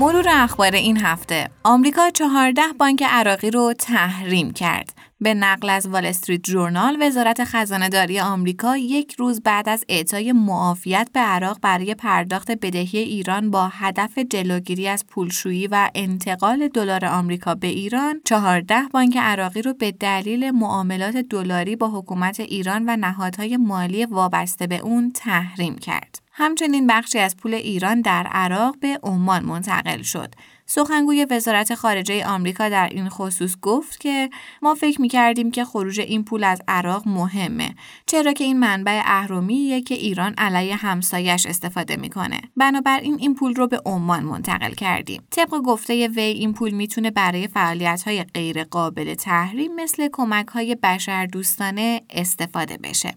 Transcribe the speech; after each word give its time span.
مرور 0.00 0.28
اخبار 0.28 0.74
این 0.74 0.96
هفته 0.96 1.50
آمریکا 1.64 2.10
14 2.10 2.62
بانک 2.78 3.02
عراقی 3.02 3.50
رو 3.50 3.72
تحریم 3.78 4.50
کرد 4.52 4.92
به 5.20 5.34
نقل 5.34 5.70
از 5.70 5.86
وال 5.86 6.06
استریت 6.06 6.42
جورنال 6.42 6.96
وزارت 7.00 7.44
خزانه 7.44 7.88
داری 7.88 8.20
آمریکا 8.20 8.76
یک 8.76 9.14
روز 9.18 9.42
بعد 9.42 9.68
از 9.68 9.84
اعطای 9.88 10.32
معافیت 10.32 11.08
به 11.12 11.20
عراق 11.20 11.58
برای 11.62 11.94
پرداخت 11.94 12.50
بدهی 12.50 12.98
ایران 12.98 13.50
با 13.50 13.68
هدف 13.68 14.18
جلوگیری 14.18 14.88
از 14.88 15.06
پولشویی 15.06 15.66
و 15.66 15.90
انتقال 15.94 16.68
دلار 16.68 17.04
آمریکا 17.04 17.54
به 17.54 17.66
ایران 17.66 18.20
14 18.24 18.82
بانک 18.92 19.16
عراقی 19.16 19.62
رو 19.62 19.74
به 19.74 19.92
دلیل 19.92 20.50
معاملات 20.50 21.16
دلاری 21.16 21.76
با 21.76 21.88
حکومت 21.88 22.40
ایران 22.40 22.84
و 22.88 22.96
نهادهای 22.96 23.56
مالی 23.56 24.04
وابسته 24.04 24.66
به 24.66 24.78
اون 24.78 25.12
تحریم 25.12 25.78
کرد. 25.78 26.29
همچنین 26.40 26.86
بخشی 26.86 27.18
از 27.18 27.36
پول 27.36 27.54
ایران 27.54 28.00
در 28.00 28.26
عراق 28.26 28.76
به 28.80 29.00
عمان 29.02 29.44
منتقل 29.44 30.02
شد. 30.02 30.34
سخنگوی 30.66 31.26
وزارت 31.30 31.74
خارجه 31.74 32.26
آمریکا 32.26 32.68
در 32.68 32.88
این 32.88 33.08
خصوص 33.08 33.56
گفت 33.62 34.00
که 34.00 34.30
ما 34.62 34.74
فکر 34.74 35.00
می 35.00 35.08
کردیم 35.08 35.50
که 35.50 35.64
خروج 35.64 36.00
این 36.00 36.24
پول 36.24 36.44
از 36.44 36.62
عراق 36.68 37.08
مهمه 37.08 37.74
چرا 38.06 38.32
که 38.32 38.44
این 38.44 38.58
منبع 38.58 39.02
اهرمیه 39.04 39.80
که 39.80 39.94
ایران 39.94 40.34
علیه 40.38 40.76
همسایش 40.76 41.46
استفاده 41.46 41.96
می‌کنه. 41.96 42.40
بنابراین 42.56 43.16
این 43.18 43.34
پول 43.34 43.54
رو 43.54 43.66
به 43.66 43.80
عمان 43.86 44.22
منتقل 44.22 44.72
کردیم. 44.72 45.22
طبق 45.30 45.50
گفته 45.50 46.08
وی 46.08 46.22
این 46.22 46.52
پول 46.52 46.70
می‌تونه 46.70 47.10
برای 47.10 47.48
فعالیت 47.48 48.02
های 48.02 48.24
غیر 48.24 48.64
قابل 48.64 49.14
تحریم 49.14 49.74
مثل 49.74 50.08
کمک 50.12 50.46
های 50.48 50.76
بشردوستانه 50.82 52.02
استفاده 52.10 52.78
بشه. 52.82 53.14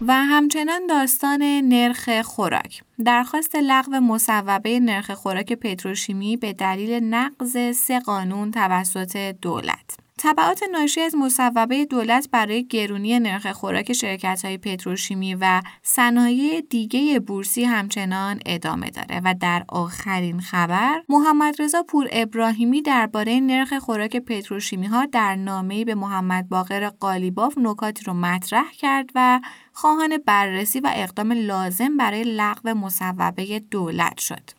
و 0.00 0.12
همچنان 0.12 0.86
داستان 0.86 1.42
نرخ 1.42 2.22
خوراک. 2.22 2.82
درخواست 3.04 3.56
لغو 3.56 4.00
مصوبه 4.00 4.80
نرخ 4.80 5.10
خوراک 5.10 5.52
پتروشیمی 5.52 6.36
به 6.36 6.52
دلیل 6.52 7.04
نقض 7.04 7.76
سه 7.76 8.00
قانون 8.00 8.50
توسط 8.50 9.16
دولت. 9.42 10.05
تبعات 10.18 10.62
ناشی 10.72 11.00
از 11.00 11.14
مصوبه 11.14 11.84
دولت 11.84 12.28
برای 12.32 12.64
گرونی 12.66 13.18
نرخ 13.18 13.52
خوراک 13.52 13.92
شرکت 13.92 14.44
های 14.44 14.58
پتروشیمی 14.58 15.34
و 15.34 15.62
صنایع 15.82 16.60
دیگه 16.60 17.20
بورسی 17.20 17.64
همچنان 17.64 18.40
ادامه 18.46 18.90
داره 18.90 19.20
و 19.24 19.34
در 19.40 19.64
آخرین 19.68 20.40
خبر 20.40 21.02
محمد 21.08 21.62
رضا 21.62 21.82
پور 21.82 22.08
ابراهیمی 22.12 22.82
درباره 22.82 23.40
نرخ 23.40 23.78
خوراک 23.78 24.16
پتروشیمی 24.16 24.86
ها 24.86 25.06
در 25.06 25.34
نامه‌ای 25.34 25.84
به 25.84 25.94
محمد 25.94 26.48
باقر 26.48 26.88
قالیباف 26.88 27.58
نکاتی 27.58 28.04
رو 28.04 28.14
مطرح 28.14 28.72
کرد 28.72 29.10
و 29.14 29.40
خواهان 29.72 30.18
بررسی 30.26 30.80
و 30.80 30.90
اقدام 30.94 31.32
لازم 31.32 31.96
برای 31.96 32.24
لغو 32.24 32.74
مصوبه 32.74 33.58
دولت 33.58 34.18
شد. 34.18 34.50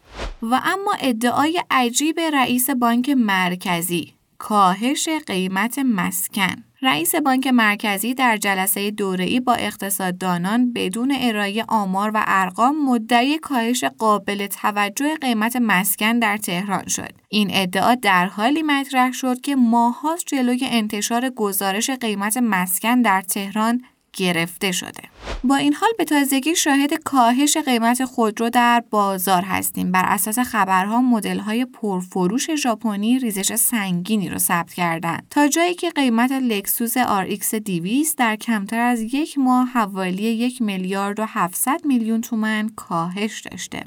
و 0.42 0.62
اما 0.64 0.94
ادعای 1.00 1.64
عجیب 1.72 2.20
رئیس 2.20 2.70
بانک 2.70 3.10
مرکزی 3.10 4.17
کاهش 4.38 5.10
قیمت 5.28 5.80
مسکن 5.80 6.64
رئیس 6.82 7.16
بانک 7.16 7.48
مرکزی 7.48 8.14
در 8.14 8.38
جلسه 8.38 8.92
دوره‌ای 8.92 9.40
با 9.40 9.54
اقتصاددانان 9.54 10.74
بدون 10.74 11.16
ارائه 11.20 11.66
آمار 11.68 12.12
و 12.14 12.24
ارقام 12.28 12.86
مدعی 12.86 13.38
کاهش 13.38 13.84
قابل 13.84 14.48
توجه 14.48 15.16
قیمت 15.16 15.56
مسکن 15.56 16.20
در 16.20 16.38
تهران 16.38 16.88
شد. 16.88 17.12
این 17.30 17.50
ادعا 17.54 17.96
در 17.96 18.26
حالی 18.26 18.64
مطرح 18.64 19.12
شد 19.12 19.42
که 19.42 19.56
ماهاست 19.56 20.26
جلوی 20.28 20.60
انتشار 20.64 21.30
گزارش 21.30 21.90
قیمت 21.90 22.38
مسکن 22.38 23.02
در 23.02 23.22
تهران 23.22 23.82
گرفته 24.18 24.72
شده. 24.72 25.04
با 25.44 25.56
این 25.56 25.74
حال 25.74 25.90
به 25.98 26.06
تازگی 26.06 26.56
شاهد 26.56 26.94
کاهش 26.94 27.58
قیمت 27.58 28.06
خودرو 28.06 28.50
در 28.50 28.84
بازار 28.90 29.42
هستیم. 29.42 29.92
بر 29.92 30.06
اساس 30.06 30.40
خبرها 30.40 31.02
مدل‌های 31.02 31.66
پرفروش 31.66 32.56
ژاپنی 32.56 33.20
ریزش 33.20 33.56
سنگینی 33.56 34.30
رو 34.30 34.38
ثبت 34.38 34.74
کردند 34.74 35.28
تا 35.30 35.48
جایی 35.48 35.74
که 35.74 35.90
قیمت 35.90 36.32
لکسوس 36.32 36.98
RX 36.98 37.54
200 37.56 38.18
در 38.18 38.36
کمتر 38.36 38.80
از 38.80 39.02
یک 39.02 39.38
ماه 39.38 39.68
حوالی 39.68 40.24
یک 40.24 40.62
میلیارد 40.62 41.20
و 41.20 41.26
700 41.28 41.86
میلیون 41.86 42.22
تومن 42.22 42.70
کاهش 42.76 43.42
داشته. 43.42 43.84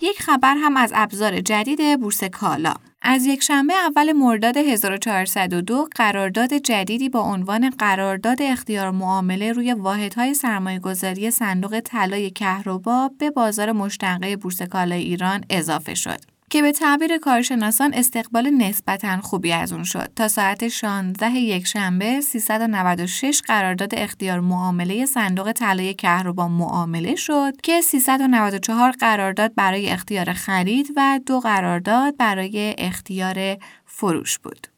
یک 0.00 0.22
خبر 0.22 0.54
هم 0.56 0.76
از 0.76 0.92
ابزار 0.94 1.40
جدید 1.40 2.00
بورس 2.00 2.24
کالا 2.24 2.74
از 3.02 3.26
یک 3.26 3.42
شنبه 3.42 3.74
اول 3.74 4.12
مرداد 4.12 4.56
1402 4.56 5.88
قرارداد 5.94 6.54
جدیدی 6.54 7.08
با 7.08 7.20
عنوان 7.20 7.70
قرارداد 7.70 8.42
اختیار 8.42 8.90
معامله 8.90 9.52
روی 9.52 9.72
واحدهای 9.72 10.34
گذاری 10.78 11.30
صندوق 11.30 11.80
طلای 11.80 12.30
کهربا 12.30 13.10
به 13.18 13.30
بازار 13.30 13.72
مشتقه 13.72 14.36
بورس 14.36 14.62
کالای 14.62 15.02
ایران 15.02 15.44
اضافه 15.50 15.94
شد. 15.94 16.29
که 16.50 16.62
به 16.62 16.72
تعبیر 16.72 17.18
کارشناسان 17.18 17.94
استقبال 17.94 18.50
نسبتا 18.50 19.20
خوبی 19.20 19.52
از 19.52 19.72
اون 19.72 19.84
شد 19.84 20.08
تا 20.16 20.28
ساعت 20.28 20.68
16 20.68 21.30
یک 21.30 21.66
شنبه 21.66 22.20
396 22.20 23.42
قرارداد 23.46 23.94
اختیار 23.94 24.40
معامله 24.40 25.06
صندوق 25.06 25.52
طلای 25.52 25.94
کهربا 25.94 26.48
معامله 26.48 27.14
شد 27.14 27.60
که 27.62 27.80
394 27.80 28.90
قرارداد 28.90 29.54
برای 29.54 29.88
اختیار 29.88 30.32
خرید 30.32 30.92
و 30.96 31.20
دو 31.26 31.40
قرارداد 31.40 32.16
برای 32.16 32.74
اختیار 32.78 33.56
فروش 33.86 34.38
بود. 34.38 34.69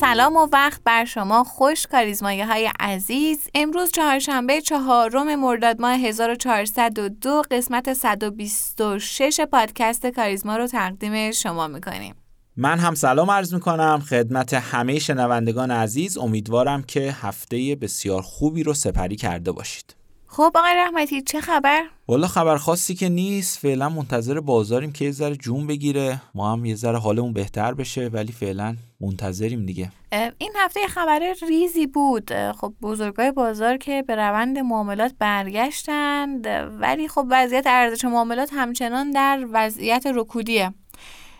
سلام 0.00 0.36
و 0.36 0.48
وقت 0.52 0.80
بر 0.84 1.04
شما 1.04 1.44
خوش 1.44 1.86
کاریزمایی 1.86 2.40
های 2.40 2.70
عزیز. 2.80 3.48
امروز 3.54 3.90
چهارشنبه 3.90 4.60
چهارم 4.60 5.40
مرداد 5.40 5.80
ماه 5.80 5.92
1402 5.92 7.42
قسمت 7.50 7.92
126 7.92 9.40
پادکست 9.40 10.06
کاریزما 10.06 10.56
رو 10.56 10.66
تقدیم 10.66 11.32
شما 11.32 11.68
می‌کنیم. 11.68 12.14
من 12.56 12.78
هم 12.78 12.94
سلام 12.94 13.30
عرض 13.30 13.54
می‌کنم. 13.54 14.02
خدمت 14.08 14.54
همه 14.54 14.98
شنوندگان 14.98 15.70
عزیز 15.70 16.18
امیدوارم 16.18 16.82
که 16.82 17.14
هفته 17.22 17.76
بسیار 17.80 18.22
خوبی 18.22 18.62
رو 18.62 18.74
سپری 18.74 19.16
کرده 19.16 19.52
باشید. 19.52 19.99
خب 20.32 20.52
آقای 20.54 20.74
رحمتی 20.76 21.22
چه 21.22 21.40
خبر؟ 21.40 21.82
والا 22.08 22.26
خبر 22.26 22.56
خاصی 22.56 22.94
که 22.94 23.08
نیست. 23.08 23.58
فعلا 23.58 23.88
منتظر 23.88 24.40
بازاریم 24.40 24.92
که 24.92 25.04
یه 25.04 25.10
ذره 25.10 25.36
جون 25.36 25.66
بگیره. 25.66 26.22
ما 26.34 26.52
هم 26.52 26.64
یه 26.64 26.74
ذره 26.74 26.98
حالمون 26.98 27.32
بهتر 27.32 27.74
بشه 27.74 28.08
ولی 28.08 28.32
فعلا 28.32 28.76
منتظریم 29.00 29.66
دیگه. 29.66 29.92
این 30.38 30.52
هفته 30.56 30.80
خبر 30.86 31.34
ریزی 31.48 31.86
بود. 31.86 32.52
خب 32.52 32.72
بزرگای 32.82 33.32
بازار 33.32 33.76
که 33.76 34.04
به 34.06 34.16
روند 34.16 34.58
معاملات 34.58 35.14
برگشتند 35.18 36.46
ولی 36.80 37.08
خب 37.08 37.26
وضعیت 37.30 37.66
ارزش 37.66 38.04
معاملات 38.04 38.50
همچنان 38.52 39.10
در 39.10 39.46
وضعیت 39.52 40.06
رکودیه. 40.14 40.74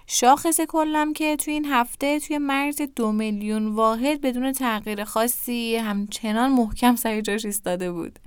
شاخص 0.06 0.60
کلم 0.60 1.12
که 1.12 1.36
توی 1.36 1.54
این 1.54 1.64
هفته 1.64 2.20
توی 2.20 2.38
مرز 2.38 2.82
دو 2.96 3.12
میلیون 3.12 3.68
واحد 3.68 4.20
بدون 4.20 4.52
تغییر 4.52 5.04
خاصی 5.04 5.76
همچنان 5.76 6.52
محکم 6.52 6.96
سر 6.96 7.20
جاش 7.20 7.44
ایستاده 7.44 7.92
بود. 7.92 8.18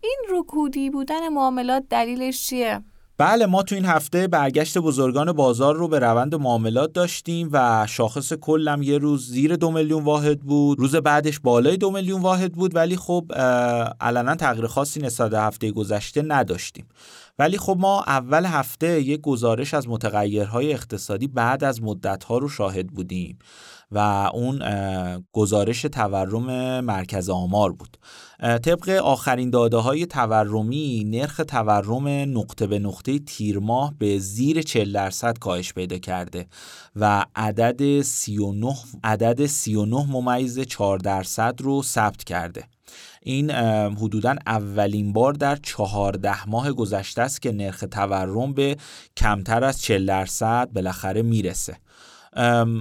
این 0.00 0.18
رکودی 0.30 0.90
بودن 0.90 1.28
معاملات 1.28 1.84
دلیلش 1.90 2.46
چیه؟ 2.46 2.82
بله 3.18 3.46
ما 3.46 3.62
تو 3.62 3.74
این 3.74 3.84
هفته 3.84 4.28
برگشت 4.28 4.78
بزرگان 4.78 5.32
بازار 5.32 5.74
رو 5.74 5.88
به 5.88 5.98
روند 5.98 6.34
معاملات 6.34 6.92
داشتیم 6.92 7.48
و 7.52 7.86
شاخص 7.88 8.32
کلم 8.32 8.82
یه 8.82 8.98
روز 8.98 9.30
زیر 9.30 9.56
دو 9.56 9.70
میلیون 9.70 10.04
واحد 10.04 10.40
بود. 10.40 10.78
روز 10.78 10.96
بعدش 10.96 11.40
بالای 11.40 11.76
دو 11.76 11.90
میلیون 11.90 12.22
واحد 12.22 12.52
بود 12.52 12.74
ولی 12.74 12.96
خب 12.96 13.32
علنا 14.00 14.34
تغییر 14.34 14.66
خاصی 14.66 15.00
نسبت 15.00 15.34
هفته 15.34 15.70
گذشته 15.70 16.22
نداشتیم. 16.22 16.86
ولی 17.38 17.58
خب 17.58 17.76
ما 17.80 18.02
اول 18.06 18.44
هفته 18.44 19.00
یک 19.00 19.20
گزارش 19.20 19.74
از 19.74 19.88
متغیرهای 19.88 20.72
اقتصادی 20.72 21.26
بعد 21.26 21.64
از 21.64 21.82
مدتها 21.82 22.38
رو 22.38 22.48
شاهد 22.48 22.86
بودیم. 22.86 23.38
و 23.90 24.30
اون 24.34 24.62
گزارش 25.32 25.82
تورم 25.82 26.80
مرکز 26.80 27.30
آمار 27.30 27.72
بود. 27.72 27.96
طبق 28.40 28.88
آخرین 28.88 29.50
داده 29.50 29.76
های 29.76 30.06
تورمی 30.06 31.04
نرخ 31.04 31.40
تورم 31.48 32.08
نقطه 32.38 32.66
به 32.66 32.78
نقطه 32.78 33.18
تیر 33.18 33.58
ماه 33.58 33.94
به 33.98 34.18
زیر 34.18 34.62
40 34.62 34.92
درصد 34.92 35.38
کاهش 35.38 35.72
پیدا 35.72 35.98
کرده 35.98 36.46
و 36.96 37.24
عدد 37.36 38.02
39 38.02 38.74
عدد 39.04 39.46
39 39.46 40.06
ممیز 40.10 40.60
4 40.60 40.98
درصد 40.98 41.54
رو 41.60 41.82
ثبت 41.82 42.24
کرده. 42.24 42.64
این 43.22 43.50
حدودا 43.90 44.34
اولین 44.46 45.12
بار 45.12 45.32
در 45.32 45.56
چهارده 45.56 46.48
ماه 46.48 46.72
گذشته 46.72 47.22
است 47.22 47.42
که 47.42 47.52
نرخ 47.52 47.84
تورم 47.90 48.54
به 48.54 48.76
کمتر 49.16 49.64
از 49.64 49.82
40 49.82 50.06
درصد 50.06 50.68
بالاخره 50.74 51.22
می‌رسه. 51.22 51.76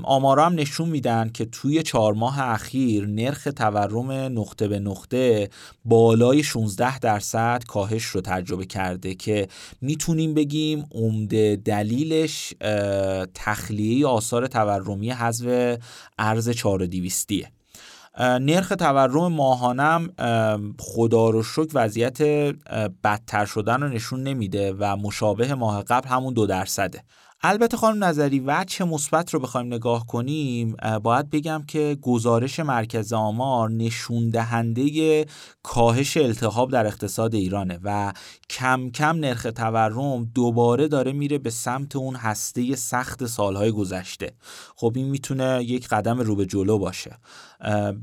آمارا 0.04 0.46
هم 0.46 0.54
نشون 0.54 0.90
میدن 0.90 1.30
که 1.30 1.46
توی 1.46 1.84
چهار 1.84 2.14
ماه 2.14 2.40
اخیر 2.40 3.06
نرخ 3.06 3.48
تورم 3.56 4.12
نقطه 4.12 4.68
به 4.68 4.80
نقطه 4.80 5.50
بالای 5.86 6.44
16 6.44 7.00
درصد 7.00 7.64
کاهش 7.68 8.04
رو 8.06 8.22
تجربه 8.22 8.66
کرده 8.66 9.16
که 9.16 9.48
می‌تونیم 9.82 10.34
بگیم 10.34 10.86
عمده 10.92 11.62
دلیلش 11.66 12.54
تخلیه 13.34 14.08
آثار 14.08 14.48
تورمی 14.48 15.12
حذف 15.12 15.78
ارز 16.20 16.50
4200 16.50 17.30
نرخ 18.20 18.74
تورم 18.80 19.28
ماهانم 19.34 20.10
خدا 20.80 21.30
رو 21.30 21.44
شکر 21.44 21.70
وضعیت 21.74 22.22
بدتر 23.04 23.46
شدن 23.46 23.82
رو 23.82 23.90
نشون 23.90 24.24
نمیده 24.24 24.74
و 24.80 24.96
مشابه 24.96 25.54
ماه 25.54 25.84
قبل 25.84 26.10
همون 26.10 26.34
دو 26.34 26.46
درصده. 26.46 27.04
البته 27.42 27.78
خانم 27.78 28.04
نظری 28.04 28.44
وجه 28.46 28.86
مثبت 28.86 29.34
رو 29.34 29.40
بخوایم 29.40 29.68
نگاه 29.68 30.08
کنیم 30.08 30.76
باید 31.04 31.30
بگم 31.30 31.64
که 31.68 31.98
گزارش 32.02 32.60
مرکز 32.60 33.14
آمار 33.14 33.70
نشون 33.70 34.30
دهنده 34.30 35.26
کاهش 35.64 36.18
التهاب 36.18 36.72
در 36.72 36.88
اقتصاد 36.88 37.36
ایرانه 37.36 37.80
و 37.84 38.14
کم 38.50 38.90
کم 38.90 39.18
نرخ 39.18 39.48
تورم 39.56 40.26
دوباره 40.26 40.88
داره 40.88 41.12
میره 41.12 41.38
به 41.38 41.50
سمت 41.50 41.96
اون 41.96 42.16
هسته 42.16 42.76
سخت 42.76 43.26
سالهای 43.26 43.72
گذشته. 43.72 44.34
خب 44.76 44.94
این 44.96 45.10
می‌تونه 45.10 45.64
یک 45.64 45.88
قدم 45.88 46.20
رو 46.20 46.36
به 46.36 46.46
جلو 46.46 46.78
باشه. 46.78 47.18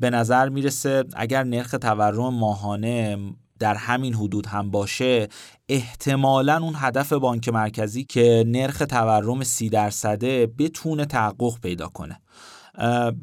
به 0.00 0.11
نظر 0.11 0.49
می‌رسه 0.49 1.05
اگر 1.14 1.44
نرخ 1.44 1.70
تورم 1.70 2.34
ماهانه 2.34 3.19
در 3.62 3.75
همین 3.75 4.14
حدود 4.14 4.47
هم 4.47 4.70
باشه 4.70 5.29
احتمالا 5.69 6.56
اون 6.62 6.75
هدف 6.76 7.12
بانک 7.12 7.49
مرکزی 7.49 8.05
که 8.05 8.44
نرخ 8.47 8.79
تورم 8.79 9.44
سی 9.44 9.69
درصده 9.69 10.47
بتونه 10.47 11.05
تحقق 11.05 11.61
پیدا 11.62 11.88
کنه. 11.88 12.20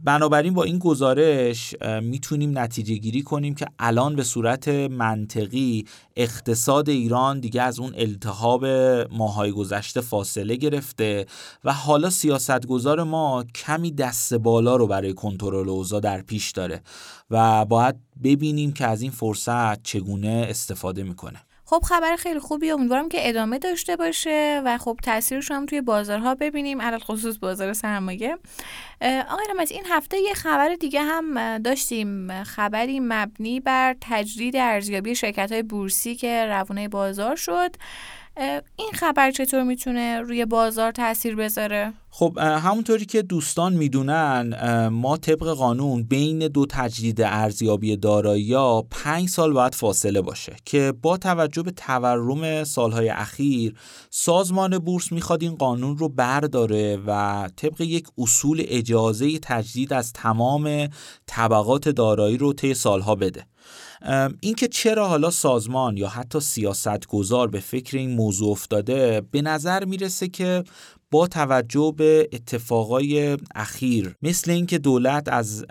بنابراین 0.04 0.54
با 0.54 0.64
این 0.64 0.80
گزارش 0.80 1.76
می‌تونیم 2.02 2.60
نتیجه 2.60 2.96
گیری 2.96 3.22
کنیم 3.22 3.56
که 3.56 3.66
الان 3.80 4.16
به 4.16 4.24
صورت 4.24 4.68
منطقی 4.68 5.86
اقتصاد 6.16 6.90
ایران 6.90 7.40
دیگه 7.40 7.62
از 7.62 7.80
اون 7.80 7.94
التهاب 7.98 8.66
ماهای 9.12 9.52
گذشته 9.52 10.02
فاصله 10.02 10.56
گرفته 10.56 11.26
و 11.64 11.74
حالا 11.74 12.10
سیاستگزار 12.10 13.04
ما 13.04 13.44
کمی 13.56 13.92
دست 13.92 14.34
بالا 14.34 14.76
رو 14.76 14.88
برای 14.88 15.14
کنترل 15.14 15.70
اوضاع 15.70 16.00
در 16.00 16.22
پیش 16.22 16.52
داره 16.52 16.82
و 17.30 17.66
باید 17.66 17.96
ببینیم 18.24 18.72
که 18.72 18.86
از 18.86 19.02
این 19.02 19.12
فرصت 19.12 19.84
چگونه 19.84 20.46
استفاده 20.50 21.04
می‌کنه. 21.04 21.40
خب 21.70 21.84
خبر 21.86 22.16
خیلی 22.16 22.40
خوبی 22.40 22.72
امیدوارم 22.72 23.10
که 23.10 23.30
ادامه 23.30 23.60
داشته 23.60 23.96
باشه 23.96 24.62
و 24.66 24.78
خب 24.78 25.00
تاثیرش 25.04 25.52
هم 25.52 25.66
توی 25.66 25.82
بازارها 25.82 26.36
ببینیم 26.36 26.82
علل 26.82 27.00
خصوص 27.00 27.38
بازار 27.38 27.74
سرمایه. 27.74 28.38
آقای 29.02 29.46
رمز 29.50 29.72
این 29.72 29.84
هفته 29.90 30.18
یه 30.18 30.34
خبر 30.34 30.76
دیگه 30.76 31.02
هم 31.02 31.58
داشتیم. 31.58 32.44
خبری 32.44 33.00
مبنی 33.00 33.60
بر 33.60 33.96
تجدید 34.02 34.56
ارزیابی 34.56 35.16
شرکت 35.16 35.52
های 35.52 35.64
بورسی 35.64 36.16
که 36.16 36.46
روونه 36.46 36.88
بازار 36.88 37.36
شد. 37.36 37.76
این 38.76 38.92
خبر 38.94 39.32
چطور 39.32 39.64
می‌تونه 39.64 40.22
روی 40.22 40.46
بازار 40.46 40.92
تاثیر 40.92 41.36
بذاره؟ 41.36 41.94
خب 42.10 42.38
همونطوری 42.38 43.06
که 43.06 43.22
دوستان 43.22 43.74
می‌دونن 43.74 44.88
ما 44.88 45.18
طبق 45.18 45.48
قانون 45.48 46.04
بین 46.04 46.40
دو 46.40 46.66
تجدید 46.70 47.22
ارزیابی 47.22 47.98
دارایی 47.98 48.54
ها 48.54 48.86
پنج 48.92 49.30
سال 49.30 49.54
باید 49.54 49.76
فاصله 49.76 50.22
باشه 50.22 50.56
که 50.66 50.94
با 51.02 51.18
توجه 51.18 51.64
به 51.64 51.72
تورم 51.72 52.64
سالهای 52.64 53.10
اخیر 53.10 53.74
سازمان 54.10 54.78
بورس 54.78 55.12
می‌خواد 55.12 55.44
این 55.44 55.56
قانون 55.56 55.98
رو 55.98 56.10
برداره 56.10 56.98
و 57.08 57.50
طبق 57.56 57.82
یک 57.82 58.08
اصول 58.18 58.64
اجازه 58.68 59.40
تجدید 59.40 59.94
از 59.94 60.14
تمام 60.14 60.88
طبقات 61.28 61.90
دارایی 61.90 62.38
رو 62.38 62.54
طی 62.54 62.74
سالها 62.74 63.16
بده 63.16 63.46
اینکه 64.42 64.68
چرا 64.68 65.08
حالا 65.08 65.30
سازمان 65.30 65.98
یا 65.98 66.08
حتی 66.08 66.40
سیاستگزار 66.40 67.48
به 67.48 67.60
فکر 67.60 67.98
این 67.98 68.16
موضوع 68.16 68.52
افتاده 68.52 69.22
به 69.32 69.42
نظر 69.42 69.86
می‌رسه 69.86 70.28
که 70.28 70.64
با 71.12 71.28
توجه 71.28 71.94
به 71.98 72.30
اتفاقای 72.34 73.38
اخیر 73.56 74.16
مثل 74.22 74.52
اینکه 74.52 74.78
دولت 74.78 75.28
از 75.28 75.66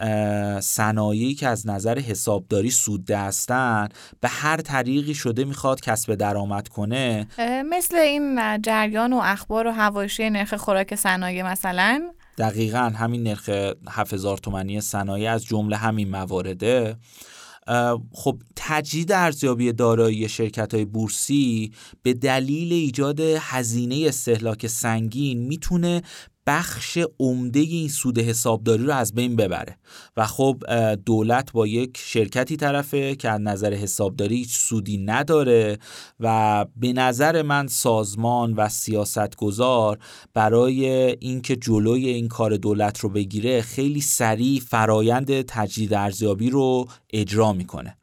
صنایعی 0.65 1.35
که 1.35 1.49
از 1.49 1.67
نظر 1.67 1.99
حسابداری 1.99 2.71
سودده 2.71 3.19
هستن 3.19 3.89
به 4.21 4.29
هر 4.29 4.57
طریقی 4.57 5.15
شده 5.15 5.45
می‌خواد 5.45 5.81
کسب 5.81 6.15
درآمد 6.15 6.69
کنه. 6.69 7.29
مثل 7.71 7.97
این 7.97 8.63
جریان 8.63 9.13
و 9.13 9.21
اخبار 9.25 9.67
و 9.67 9.73
حواشی 9.73 10.31
نرخ 10.31 10.55
خوراک 10.55 10.95
صنایع 10.95 11.43
مثلا. 11.43 12.11
دقیقا 12.39 12.79
همین 12.79 13.23
نرخ 13.23 13.51
7000 13.89 14.39
تومانی 14.39 14.81
صنایع 14.81 15.33
از 15.33 15.45
جمله 15.45 15.77
همین 15.77 16.11
موارده 16.11 16.97
خب 18.13 18.39
تجدید 18.57 19.13
ارزیابی 19.13 19.73
دارایی 19.73 20.29
شرکت 20.29 20.75
های 20.75 20.85
بورسی 20.85 21.73
به 22.03 22.15
دلیل 22.15 22.73
ایجاد 22.73 23.21
هزینه 23.21 24.05
استهلاک 24.09 24.67
سنگین 24.67 25.39
می‌تونه 25.39 26.03
بخش 26.49 26.99
عمده 27.21 27.61
این 27.61 27.89
سود 27.89 28.19
حسابداری 28.19 28.85
رو 28.85 28.93
از 28.93 29.15
بین 29.15 29.37
ببره. 29.37 29.79
و 30.17 30.27
خب 30.27 30.63
دولت 31.07 31.53
با 31.53 31.67
یک 31.67 31.99
شرکتی 32.05 32.57
طرفه 32.57 33.17
که 33.17 33.31
از 33.31 33.41
نظر 33.41 33.75
حسابداری 33.75 34.37
هیچ 34.37 34.57
سودی 34.57 34.99
نداره 34.99 35.79
و 36.21 36.67
به 36.77 36.93
نظر 36.93 37.43
من 37.43 37.67
سازمان 37.67 38.53
و 38.53 38.69
سیاستگزار 38.69 39.99
برای 40.35 40.87
اینکه 41.21 41.57
جلوی 41.57 42.09
این 42.09 42.29
کار 42.29 42.57
دولت 42.57 42.99
رو 43.01 43.09
بگیره 43.09 43.63
خیلی 43.63 44.01
سریع 44.01 44.61
فرایند 44.61 45.43
تجدید 45.43 45.95
ارزیابی 45.95 46.51
رو 46.51 46.87
اجرا 47.13 47.53
می‌کنه. 47.53 47.97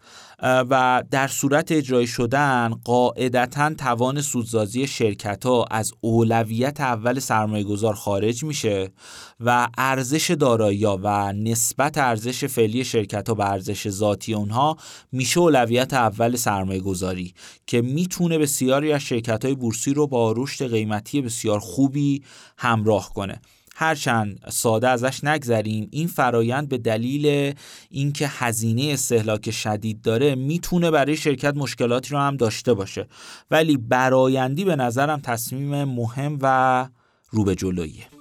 و 0.44 1.04
در 1.12 1.28
صورت 1.28 1.72
اجرای 1.72 2.08
شدن 2.08 2.70
قاعدتا 2.84 3.74
توان 3.74 4.22
سودسازی 4.22 4.88
شرکت 4.88 5.46
ها 5.46 5.66
از 5.72 5.92
اولویت 6.02 6.82
اول 6.82 7.20
سرمایه 7.20 7.64
گذار 7.64 7.94
خارج 7.94 8.35
میشه 8.44 8.92
و 9.40 9.68
ارزش 9.78 10.32
دارایی 10.32 10.86
و 10.86 11.32
نسبت 11.32 11.98
ارزش 11.98 12.46
فعلی 12.46 12.84
شرکت 12.84 13.30
ها 13.30 13.36
به 13.36 13.50
ارزش 13.52 13.90
ذاتی 13.90 14.34
اونها 14.34 14.78
میشه 15.12 15.40
اولویت 15.40 15.94
اول 15.94 16.36
سرمایه 16.36 16.80
گذاری 16.80 17.34
که 17.68 17.82
می‌تونه 17.82 18.38
بسیاری 18.38 18.92
از 18.92 19.02
شرکت 19.02 19.46
های 19.46 19.56
بورسی 19.56 19.94
رو 19.94 20.08
با 20.08 20.34
رشد 20.38 20.72
قیمتی 20.72 21.22
بسیار 21.22 21.60
خوبی 21.60 22.24
همراه 22.58 23.14
کنه. 23.14 23.42
هرچند 23.78 24.40
ساده 24.50 24.90
ازش 24.90 25.24
نگذریم 25.24 25.88
این 25.92 26.08
فرایند 26.08 26.70
به 26.70 26.78
دلیل 26.78 27.54
اینکه 27.90 28.28
هزینه 28.28 28.94
استهلاک 28.94 29.52
شدید 29.52 30.02
داره 30.02 30.36
می‌تونه 30.36 30.92
برای 30.92 31.18
شرکت 31.18 31.56
مشکلاتی 31.56 32.10
رو 32.10 32.20
هم 32.20 32.38
داشته 32.38 32.74
باشه. 32.74 33.08
ولی 33.52 33.78
برایندی 33.78 34.66
به 34.66 34.76
نظرم 34.76 35.20
تصمیم 35.20 35.84
مهم 35.84 36.40
و 36.42 36.88
رو 37.32 37.44
به 37.44 37.56
جلویه 37.56 38.15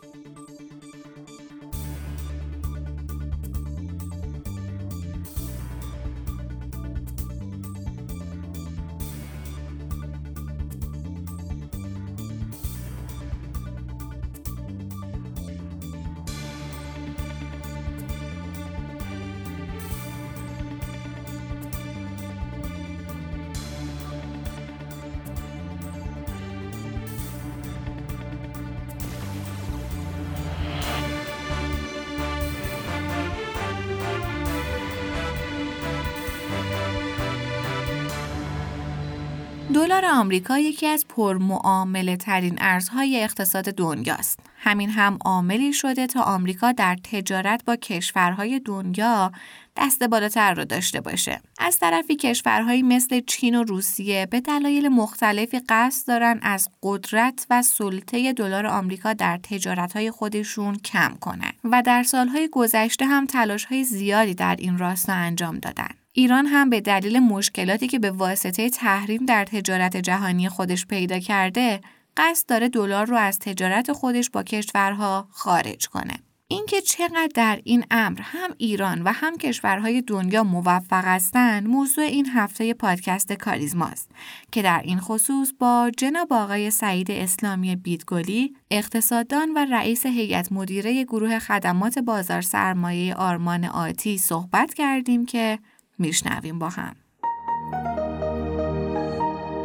دلار 39.85 40.05
آمریکا 40.05 40.59
یکی 40.59 40.87
از 40.87 41.05
پرمعامله 41.09 42.17
ترین 42.17 42.59
ارزهای 42.61 43.23
اقتصاد 43.23 43.65
دنیاست. 43.65 44.41
همین 44.57 44.91
هم 44.91 45.19
عاملی 45.25 45.73
شده 45.73 46.07
تا 46.07 46.23
آمریکا 46.23 46.73
در 46.73 46.97
تجارت 47.05 47.65
با 47.65 47.77
کشورهای 47.77 48.61
دنیا 48.61 49.33
دست 49.77 50.03
بالاتر 50.03 50.55
رو 50.55 50.65
داشته 50.65 51.01
باشه. 51.01 51.41
از 51.59 51.79
طرفی 51.79 52.17
کشورهایی 52.17 52.83
مثل 52.83 53.21
چین 53.21 53.55
و 53.55 53.63
روسیه 53.63 54.27
به 54.31 54.41
دلایل 54.41 54.89
مختلفی 54.89 55.61
قصد 55.69 56.09
دارن 56.09 56.39
از 56.43 56.69
قدرت 56.83 57.47
و 57.51 57.63
سلطه 57.63 58.33
دلار 58.33 58.67
آمریکا 58.67 59.13
در 59.13 59.39
تجارتهای 59.43 60.11
خودشون 60.11 60.77
کم 60.77 61.15
کنن 61.21 61.53
و 61.65 61.83
در 61.83 62.03
سالهای 62.03 62.49
گذشته 62.53 63.07
هم 63.07 63.27
تلاشهای 63.27 63.85
زیادی 63.85 64.35
در 64.35 64.57
این 64.59 64.79
راستا 64.79 65.13
انجام 65.13 65.59
دادن. 65.59 66.04
ایران 66.17 66.47
هم 66.47 66.71
به 66.71 66.81
دلیل 66.81 67.19
مشکلاتی 67.19 67.89
که 67.89 67.99
به 67.99 68.11
واسطه 68.11 68.71
تحریم 68.71 69.25
در 69.27 69.45
تجارت 69.45 69.97
جهانی 69.97 70.49
خودش 70.49 70.87
پیدا 70.87 71.19
کرده 71.19 71.81
قصد 72.17 72.49
داره 72.49 72.69
دلار 72.69 73.07
رو 73.07 73.17
از 73.17 73.39
تجارت 73.39 73.93
خودش 73.93 74.31
با 74.31 74.43
کشورها 74.43 75.29
خارج 75.31 75.89
کنه. 75.89 76.15
اینکه 76.49 76.81
چقدر 76.81 77.29
در 77.35 77.61
این 77.65 77.85
امر 77.91 78.21
هم 78.23 78.51
ایران 78.59 79.03
و 79.03 79.13
هم 79.13 79.37
کشورهای 79.37 80.03
دنیا 80.03 80.45
موفق 80.45 81.05
هستند 81.05 81.67
موضوع 81.67 82.05
این 82.05 82.27
هفته 82.27 82.75
پادکست 82.75 83.33
کاریزماست 83.33 84.11
که 84.53 84.63
در 84.63 84.83
این 84.85 85.01
خصوص 85.01 85.53
با 85.59 85.91
جناب 85.97 86.33
آقای 86.33 86.71
سعید 86.71 87.11
اسلامی 87.11 87.77
بیدگلی 87.77 88.57
اقتصاددان 88.71 89.51
و 89.57 89.59
رئیس 89.59 90.07
هیئت 90.07 90.53
مدیره 90.53 91.05
گروه 91.05 91.39
خدمات 91.39 91.99
بازار 91.99 92.41
سرمایه 92.41 93.15
آرمان 93.15 93.65
آتی 93.65 94.19
صحبت 94.19 94.75
کردیم 94.75 95.27
که 95.27 95.59
میشنویم 95.99 96.59
با 96.59 96.69
هم. 96.69 96.97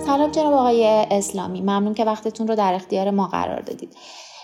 سلام 0.05 0.31
جناب 0.31 0.53
آقای 0.53 1.05
اسلامی. 1.11 1.61
ممنون 1.61 1.93
که 1.93 2.05
وقتتون 2.05 2.47
رو 2.47 2.55
در 2.55 2.73
اختیار 2.73 3.11
ما 3.11 3.27
قرار 3.27 3.61
دادید. 3.61 3.95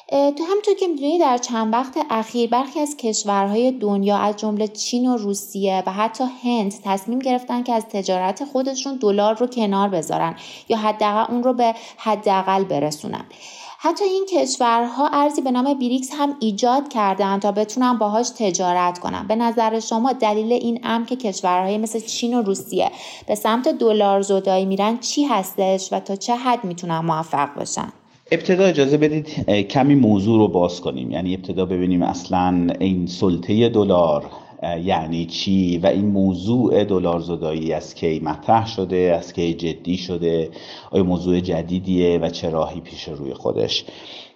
تو 0.10 0.44
همونطور 0.50 0.76
که 0.80 0.88
می‌دونید 0.88 1.22
در 1.22 1.38
چند 1.38 1.74
وقت 1.74 1.98
اخیر 2.10 2.50
برخی 2.50 2.80
از 2.80 2.98
کشورهای 2.98 3.72
دنیا 3.72 4.18
از 4.18 4.38
جمله 4.38 4.68
چین 4.68 5.08
و 5.08 5.18
روسیه 5.18 5.84
و 5.86 5.92
حتی 5.92 6.24
هند 6.44 6.74
تصمیم 6.84 7.20
گرفتن 7.20 7.64
که 7.64 7.74
از 7.74 7.86
تجارت 7.86 8.46
خودشون 8.46 8.96
دلار 8.96 9.38
رو 9.38 9.48
کنار 9.48 9.90
بذارن 9.90 10.36
یا 10.70 10.78
حداقل 10.78 11.34
اون 11.34 11.44
رو 11.44 11.54
به 11.54 11.76
حداقل 11.98 12.64
برسونن. 12.64 13.26
حتی 13.86 14.04
این 14.04 14.26
کشورها 14.34 15.08
ارزی 15.08 15.42
به 15.42 15.52
نام 15.52 15.74
بریکس 15.74 16.10
هم 16.18 16.36
ایجاد 16.40 16.90
کردن 16.90 17.40
تا 17.40 17.52
بتونن 17.52 17.98
باهاش 17.98 18.30
تجارت 18.30 19.00
کنن 19.00 19.28
به 19.28 19.36
نظر 19.36 19.80
شما 19.80 20.14
دلیل 20.14 20.54
این 20.54 20.80
امر 20.84 21.06
که 21.06 21.16
کشورهای 21.16 21.78
مثل 21.78 22.00
چین 22.00 22.34
و 22.34 22.42
روسیه 22.42 22.92
به 23.28 23.36
سمت 23.36 23.68
دلار 23.68 24.22
زدایی 24.22 24.66
میرن 24.66 24.98
چی 24.98 25.24
هستش 25.24 25.94
و 25.94 26.00
تا 26.00 26.16
چه 26.16 26.36
حد 26.36 26.64
می‌تونن 26.64 27.00
موفق 27.00 27.56
باشن 27.56 27.94
ابتدا 28.32 28.66
اجازه 28.66 28.98
بدید 28.98 29.28
کمی 29.68 29.96
موضوع 29.96 30.38
رو 30.38 30.48
باز 30.48 30.82
کنیم. 30.82 31.12
یعنی 31.12 31.36
ابتدا 31.36 31.66
ببینیم 31.66 32.02
اصلا 32.02 32.68
این 32.80 33.08
سلطه 33.08 33.70
دلار 33.70 34.30
یعنی 34.84 35.26
چی؟ 35.26 35.78
و 35.78 35.88
این 35.88 36.06
موضوع 36.06 36.84
دلار 36.84 37.20
زدایی 37.20 37.74
از 37.74 37.96
کی 37.96 38.20
مطرح 38.20 38.68
شده؟ 38.68 39.16
از 39.20 39.34
کی 39.34 39.54
جدی 39.54 39.98
شده؟ 39.98 40.50
آیا 40.92 41.04
موضوع 41.04 41.40
جدیدیه؟ 41.40 42.18
و 42.18 42.30
چه 42.30 42.50
راهی 42.50 42.82
پیش 42.82 43.10
روی 43.10 43.34
خودش 43.34 43.86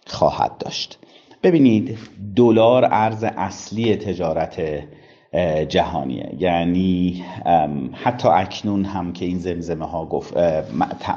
خواهد 0.07 0.57
داشت؟ 0.57 0.98
ببینید 1.43 1.98
دلار 2.36 2.88
ارز 2.91 3.24
اصلی 3.24 3.95
تجارت 3.95 4.83
جهانیه. 5.69 6.36
یعنی 6.39 7.25
حتی 7.93 8.27
اکنون 8.27 8.86
هم 8.86 9.13
که 9.13 9.25
این 9.25 9.39
زمزمه 9.39 9.86
ها 9.86 10.05
گفت 10.05 10.38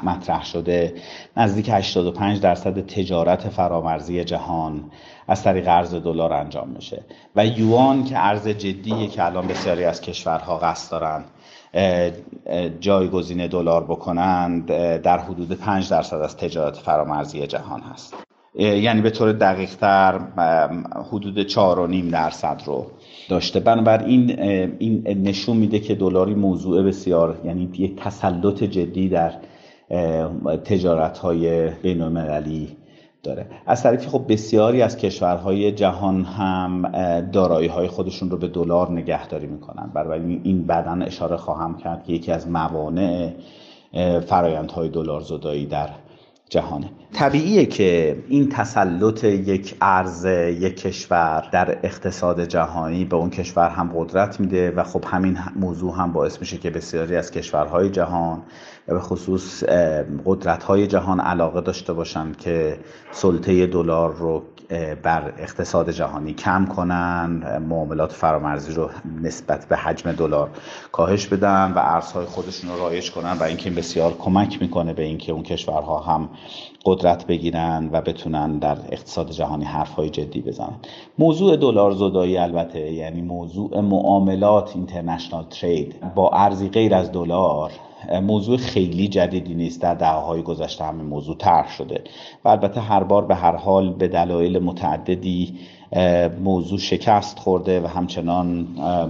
مطرح 0.03 0.45
شده 0.45 0.93
نزدیک 1.37 1.69
85 1.69 2.39
درصد 2.41 2.85
تجارت 2.85 3.49
فرامرزی 3.49 4.23
جهان 4.23 4.91
از 5.27 5.43
طریق 5.43 5.67
ارز 5.67 5.95
دلار 5.95 6.33
انجام 6.33 6.69
میشه. 6.69 7.03
و 7.35 7.45
یوان 7.45 8.03
که 8.03 8.25
ارز 8.25 8.47
جدیه 8.47 9.07
که 9.07 9.25
الان 9.25 9.47
بسیاری 9.47 9.83
از 9.83 10.01
کشورها 10.01 10.57
قصد 10.57 10.91
دارن 10.91 11.23
جایگزین 12.79 13.47
دلار 13.47 13.83
بکنند 13.83 14.65
در 15.01 15.17
حدود 15.17 15.51
5 15.51 15.89
درصد 15.89 16.17
از 16.17 16.37
تجارت 16.37 16.77
فرامرزی 16.77 17.47
جهان 17.47 17.81
هست. 17.81 18.15
یعنی 18.55 19.01
به 19.01 19.09
طور 19.09 19.31
دقیق 19.31 19.75
تر 19.75 20.19
حدود 21.11 21.47
4.5 21.47 22.11
درصد 22.11 22.61
رو 22.65 22.85
داشته. 23.29 23.59
بنابراین 23.59 24.39
این 24.79 25.03
نشون 25.07 25.57
میده 25.57 25.79
که 25.79 25.95
دلاری 25.95 26.35
موضوع 26.35 26.83
بسیار 26.83 27.41
یعنی 27.45 27.69
یک 27.73 27.95
تسلط 27.95 28.63
جدی 28.63 29.09
در 29.09 29.33
تجارت 30.65 31.17
های 31.17 31.69
بین 31.69 32.01
المللی 32.01 32.77
داره. 33.23 33.45
از 33.65 33.83
طرفی 33.83 34.07
خب 34.09 34.25
بسیاری 34.29 34.81
از 34.81 34.97
کشورهای 34.97 35.71
جهان 35.71 36.23
هم 36.23 36.91
دارایی 37.31 37.67
های 37.67 37.87
خودشون 37.87 38.29
رو 38.29 38.37
به 38.37 38.47
دلار 38.47 38.91
نگهداری 38.91 39.47
می‌کنن. 39.47 39.91
برای 39.93 40.39
این 40.43 40.63
بعدا 40.63 41.05
اشاره 41.05 41.37
خواهم 41.37 41.77
کرد 41.77 42.03
که 42.03 42.13
یکی 42.13 42.31
از 42.31 42.47
موانع 42.47 43.29
فرایندهای 44.25 44.89
دلار 44.89 45.21
زدایی 45.21 45.65
در 45.65 45.89
جهانه. 46.53 46.89
طبیعیه 47.13 47.65
که 47.65 48.17
این 48.27 48.49
تسلط 48.49 49.23
یک 49.23 49.75
ارز 49.81 50.25
یک 50.25 50.75
کشور 50.77 51.49
در 51.51 51.77
اقتصاد 51.83 52.45
جهانی 52.45 53.05
به 53.05 53.15
اون 53.15 53.29
کشور 53.29 53.69
هم 53.69 53.91
قدرت 53.95 54.39
میده 54.39 54.71
و 54.71 54.83
خب 54.83 55.05
همین 55.07 55.37
موضوع 55.55 55.95
هم 55.95 56.13
باعث 56.13 56.39
میشه 56.39 56.57
که 56.57 56.69
بسیاری 56.69 57.15
از 57.15 57.31
کشورهای 57.31 57.89
جهان 57.89 58.41
و 58.87 58.93
به 58.93 58.99
خصوص 58.99 59.63
قدرت‌های 60.25 60.87
جهان 60.87 61.19
علاقه 61.19 61.61
داشته 61.61 61.93
باشند 61.93 62.37
که 62.37 62.79
سلطه 63.11 63.67
دلار 63.67 64.15
رو 64.15 64.43
بر 65.03 65.33
اقتصاد 65.37 65.89
جهانی 65.89 66.33
کم 66.33 66.65
کنن 66.65 67.57
معاملات 67.69 68.11
فرامرزی 68.11 68.73
رو 68.73 68.89
نسبت 69.21 69.67
به 69.69 69.77
حجم 69.77 70.11
دلار 70.11 70.49
کاهش 70.91 71.27
بدن 71.27 71.71
و 71.71 71.79
ارزهای 71.79 72.25
خودشون 72.25 72.69
رو 72.69 72.79
رایج 72.79 73.11
کنن 73.11 73.31
و 73.31 73.43
اینکه 73.43 73.69
بسیار 73.69 74.13
کمک 74.19 74.61
می‌کنه 74.61 74.93
به 74.93 75.03
اینکه 75.03 75.31
اون 75.31 75.43
کشورها 75.43 75.99
هم 75.99 76.29
قدرت 76.85 77.27
بگیرن 77.27 77.89
و 77.91 78.01
بتونن 78.01 78.59
در 78.59 78.77
اقتصاد 78.91 79.31
جهانی 79.31 79.65
حرفهای 79.65 80.09
جدی 80.09 80.41
بزنن. 80.41 80.75
موضوع 81.19 81.57
دلار 81.57 81.91
زدایی 81.91 82.37
البته 82.37 82.79
یعنی 82.79 83.21
موضوع 83.21 83.79
معاملات 83.79 84.71
اینترنشنال 84.75 85.45
ترید 85.49 86.13
با 86.15 86.29
ارزی 86.29 86.69
غیر 86.69 86.95
از 86.95 87.11
دلار 87.11 87.71
موضوع 88.23 88.57
خیلی 88.57 89.07
جدیدی 89.07 89.53
نیست. 89.53 89.81
در 89.81 89.93
دهه 89.93 90.09
های 90.09 90.41
گذشته 90.41 90.83
همین 90.83 91.05
موضوع 91.05 91.37
طرح 91.37 91.71
شده. 91.71 92.03
و 92.45 92.49
البته 92.49 92.81
هر 92.81 93.03
بار 93.03 93.25
به 93.25 93.35
هر 93.35 93.55
حال 93.55 93.93
به 93.93 94.07
دلایل 94.07 94.59
متعددی 94.59 95.59
موضوع 96.43 96.79
شکست 96.79 97.39
خورده 97.39 97.81
و 97.81 97.87
همچنان 97.87 98.67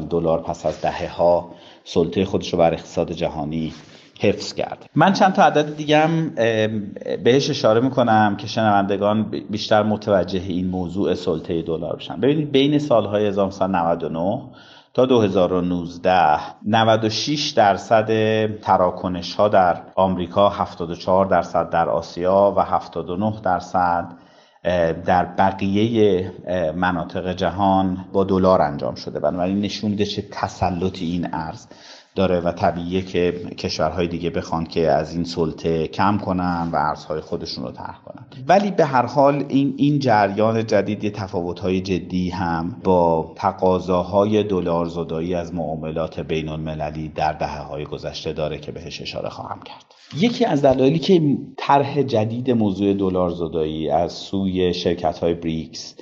دلار 0.09 0.41
پس 0.41 0.65
از 0.65 0.81
دهه 0.81 1.15
ها 1.15 1.50
سلطه 1.83 2.25
خودش 2.25 2.53
رو 2.53 2.59
بر 2.59 2.73
اقتصاد 2.73 3.12
جهانی 3.12 3.73
حفظ 4.19 4.53
کرد. 4.53 4.89
من 4.95 5.13
چند 5.13 5.33
تا 5.33 5.43
عدد 5.43 5.77
دیگه 5.77 5.97
هم 5.97 6.29
بهش 7.23 7.50
اشاره 7.50 7.81
می‌کنم 7.81 8.35
که 8.38 8.47
شنوندگان 8.47 9.31
بیشتر 9.50 9.83
متوجه 9.83 10.41
این 10.47 10.67
موضوع 10.67 11.13
سلطه 11.13 11.62
دلار 11.62 11.95
بشن. 11.95 12.19
ببینید 12.19 12.51
بین 12.51 12.79
سالهای 12.79 13.25
1999 13.25 14.41
تا 14.93 15.05
2019 15.05 16.39
96 16.65 17.50
درصد 17.50 18.09
تراکنش 18.62 19.35
ها 19.35 19.47
در 19.47 19.81
آمریکا 19.95 20.50
74 20.50 21.25
درصد 21.25 21.69
در 21.69 21.89
آسیا 21.89 22.53
و 22.57 22.62
79 22.62 23.33
درصد 23.43 24.07
در 25.05 25.25
بقیه 25.25 26.31
مناطق 26.75 27.33
جهان 27.33 28.05
با 28.13 28.23
دلار 28.23 28.62
انجام 28.62 28.95
شده. 28.95 29.19
بنابراین 29.19 29.62
نشون 29.62 29.89
میده 29.91 30.05
چه 30.05 30.23
تسلطی 30.31 31.05
این 31.05 31.29
ارز. 31.33 31.67
داره 32.15 32.39
و 32.39 32.51
طبیعیه 32.51 33.01
که 33.01 33.32
کشورهای 33.58 34.08
دیگه 34.08 34.29
بخوان 34.29 34.65
که 34.65 34.91
از 34.91 35.15
این 35.15 35.24
سلطه 35.24 35.88
کم 35.88 36.17
کنن 36.17 36.70
و 36.74 36.75
ارزهای 36.75 37.22
خودشون 37.22 37.63
رو 37.63 37.72
طرح 37.72 38.00
کنن. 38.05 38.25
ولی 38.48 38.72
به 38.72 38.86
هر 38.86 39.05
حال 39.05 39.46
این 39.50 39.74
این 39.77 40.00
جریان 40.00 40.65
جدید 40.65 41.03
یه 41.03 41.10
تفاوت‌های 41.10 41.82
جدی 41.82 42.29
هم 42.29 42.82
با 42.84 43.34
تقاضاهای 43.36 44.43
دلار 44.43 44.86
زدایی 44.86 45.36
از 45.36 45.53
معاملات 45.53 46.20
بین 46.20 46.50
المللی 46.50 47.10
در 47.10 47.34
دهه 47.34 47.62
های 47.62 47.86
گذشته 47.86 48.34
داره 48.34 48.58
که 48.58 48.72
بهش 48.72 49.01
اشاره 49.01 49.29
خواهم 49.29 49.60
کرد. 49.62 49.86
یکی 50.17 50.46
از 50.46 50.62
دلایلی 50.62 51.00
که 51.00 51.38
طرح 51.58 52.01
جدید 52.01 52.51
موضوع 52.51 52.93
دلار 52.93 53.29
زدایی 53.29 53.89
از 53.89 54.12
سوی 54.13 54.74
شرکت 54.74 55.20
های 55.20 55.34
بریکس 55.34 55.96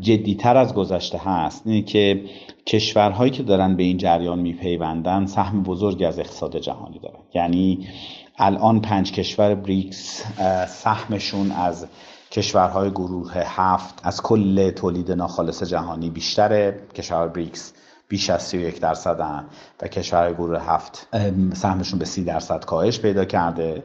جدیتر 0.00 0.56
از 0.56 0.74
گذشته 0.74 1.18
هست. 1.18 1.62
اینه 1.66 1.82
که 1.82 2.24
کشورهایی 2.66 3.30
که 3.30 3.42
دارن 3.42 3.76
به 3.76 3.82
این 3.82 3.96
جریان 3.96 4.38
میپیوندن 4.38 5.26
سهم 5.26 5.62
بزرگی 5.62 6.04
از 6.04 6.18
اقتصاد 6.18 6.58
جهانی 6.58 6.98
دارن. 6.98 7.18
یعنی 7.34 7.88
الان 8.38 8.80
پنج 8.80 9.12
کشور 9.12 9.54
بریکس 9.54 10.24
سهمشون 10.68 11.52
از 11.52 11.86
کشورهای 12.30 12.90
گروه 12.90 13.32
هفت 13.36 14.00
از 14.02 14.22
کل 14.22 14.70
تولید 14.70 15.12
ناخالص 15.12 15.62
جهانی 15.62 16.10
بیشتره. 16.10 16.80
کشور 16.94 17.28
بریکس 17.28 17.72
بیش 18.08 18.30
از 18.30 18.42
31 18.42 18.80
درصدن 18.80 19.44
و 19.82 19.88
کشورهای 19.88 20.34
گروه 20.34 20.62
هفت 20.62 21.08
سهمشون 21.52 21.98
به 21.98 22.04
30 22.04 22.24
درصد 22.24 22.64
کاهش 22.64 23.00
پیدا 23.00 23.24
کرده. 23.24 23.82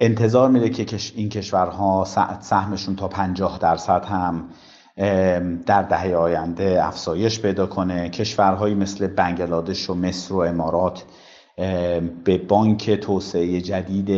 انتظار 0.00 0.50
میره 0.50 0.70
که 0.70 0.98
این 1.16 1.28
کشورها 1.28 2.06
سهمشون 2.40 2.96
تا 2.96 3.08
50 3.08 3.58
درصد 3.58 4.04
هم 4.04 4.48
در 5.66 5.82
دهه 5.82 6.14
آینده 6.14 6.86
افزایش 6.86 7.40
پیدا 7.40 7.66
کنه. 7.66 8.08
کشورهایی 8.08 8.74
مثل 8.74 9.06
بنگلادش 9.06 9.90
و 9.90 9.94
مصر 9.94 10.34
و 10.34 10.38
امارات 10.38 11.04
به 12.24 12.38
بانک 12.48 12.90
توسعه 12.90 13.60
جدید 13.60 14.10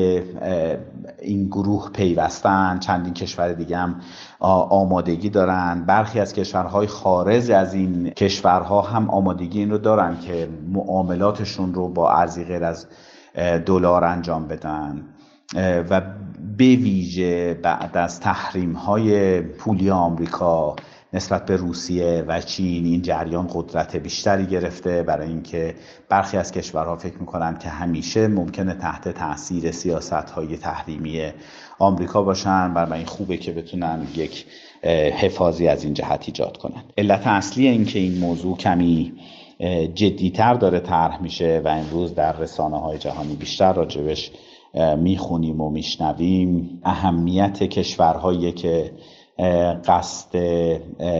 این 1.22 1.46
گروه 1.46 1.90
پیوستن. 1.90 2.78
چندین 2.78 3.14
کشور 3.14 3.52
دیگه 3.52 3.76
هم 3.76 4.00
آمادگی 4.40 5.30
دارن. 5.30 5.84
برخی 5.86 6.20
از 6.20 6.32
کشورهای 6.32 6.86
خارج 6.86 7.50
از 7.50 7.74
این 7.74 8.10
کشورها 8.10 8.80
هم 8.80 9.10
آمادگی 9.10 9.58
این 9.58 9.70
رو 9.70 9.78
دارن 9.78 10.20
که 10.20 10.48
معاملاتشون 10.72 11.74
رو 11.74 11.88
با 11.88 12.12
ارزی 12.12 12.44
غیر 12.44 12.64
از 12.64 12.86
دلار 13.66 14.04
انجام 14.04 14.48
بدن. 14.48 15.04
و 15.90 16.00
به 16.56 16.64
ویژه 16.64 17.54
بعد 17.54 17.96
از 17.96 18.20
تحریم 18.20 18.72
های 18.72 19.40
پولی 19.40 19.90
آمریکا 19.90 20.76
نسبت 21.12 21.46
به 21.46 21.56
روسیه 21.56 22.24
و 22.28 22.40
چین 22.40 22.84
این 22.84 23.02
جریان 23.02 23.50
قدرت 23.54 23.96
بیشتری 23.96 24.46
گرفته 24.46 25.02
برای 25.02 25.28
اینکه 25.28 25.74
برخی 26.08 26.36
از 26.36 26.52
کشورها 26.52 26.96
فکر 26.96 27.18
می‌کنند 27.18 27.58
که 27.58 27.68
همیشه 27.68 28.28
ممکنه 28.28 28.74
تحت 28.74 29.08
تاثیر 29.08 29.70
سیاست 29.70 30.12
های 30.12 30.56
تحریمی 30.56 31.32
آمریکا 31.78 32.22
باشن 32.22 32.70
و 32.70 32.92
این 32.92 33.06
خوبه 33.06 33.36
که 33.36 33.52
بتونن 33.52 34.06
یک 34.14 34.46
حفاظی 35.20 35.68
از 35.68 35.84
این 35.84 35.94
جهت 35.94 36.22
ایجاد 36.26 36.56
کنن. 36.56 36.82
علت 36.98 37.26
اصلی 37.26 37.68
این 37.68 37.84
که 37.84 37.98
این 37.98 38.18
موضوع 38.18 38.56
کمی 38.56 39.12
جدیتر 39.94 40.54
داره 40.54 40.80
طرح 40.80 41.22
میشه 41.22 41.62
و 41.64 41.68
امروز 41.68 42.14
در 42.14 42.32
رسانه 42.32 42.80
های 42.80 42.98
جهانی 42.98 43.36
بیشتر 43.36 43.72
راجبش 43.72 44.30
می‌خونیم 44.98 45.60
و 45.60 45.70
میشنویم. 45.70 46.80
اهمیت 46.84 47.62
کشورهایی 47.62 48.52
که 48.52 48.92
قصد 49.86 50.38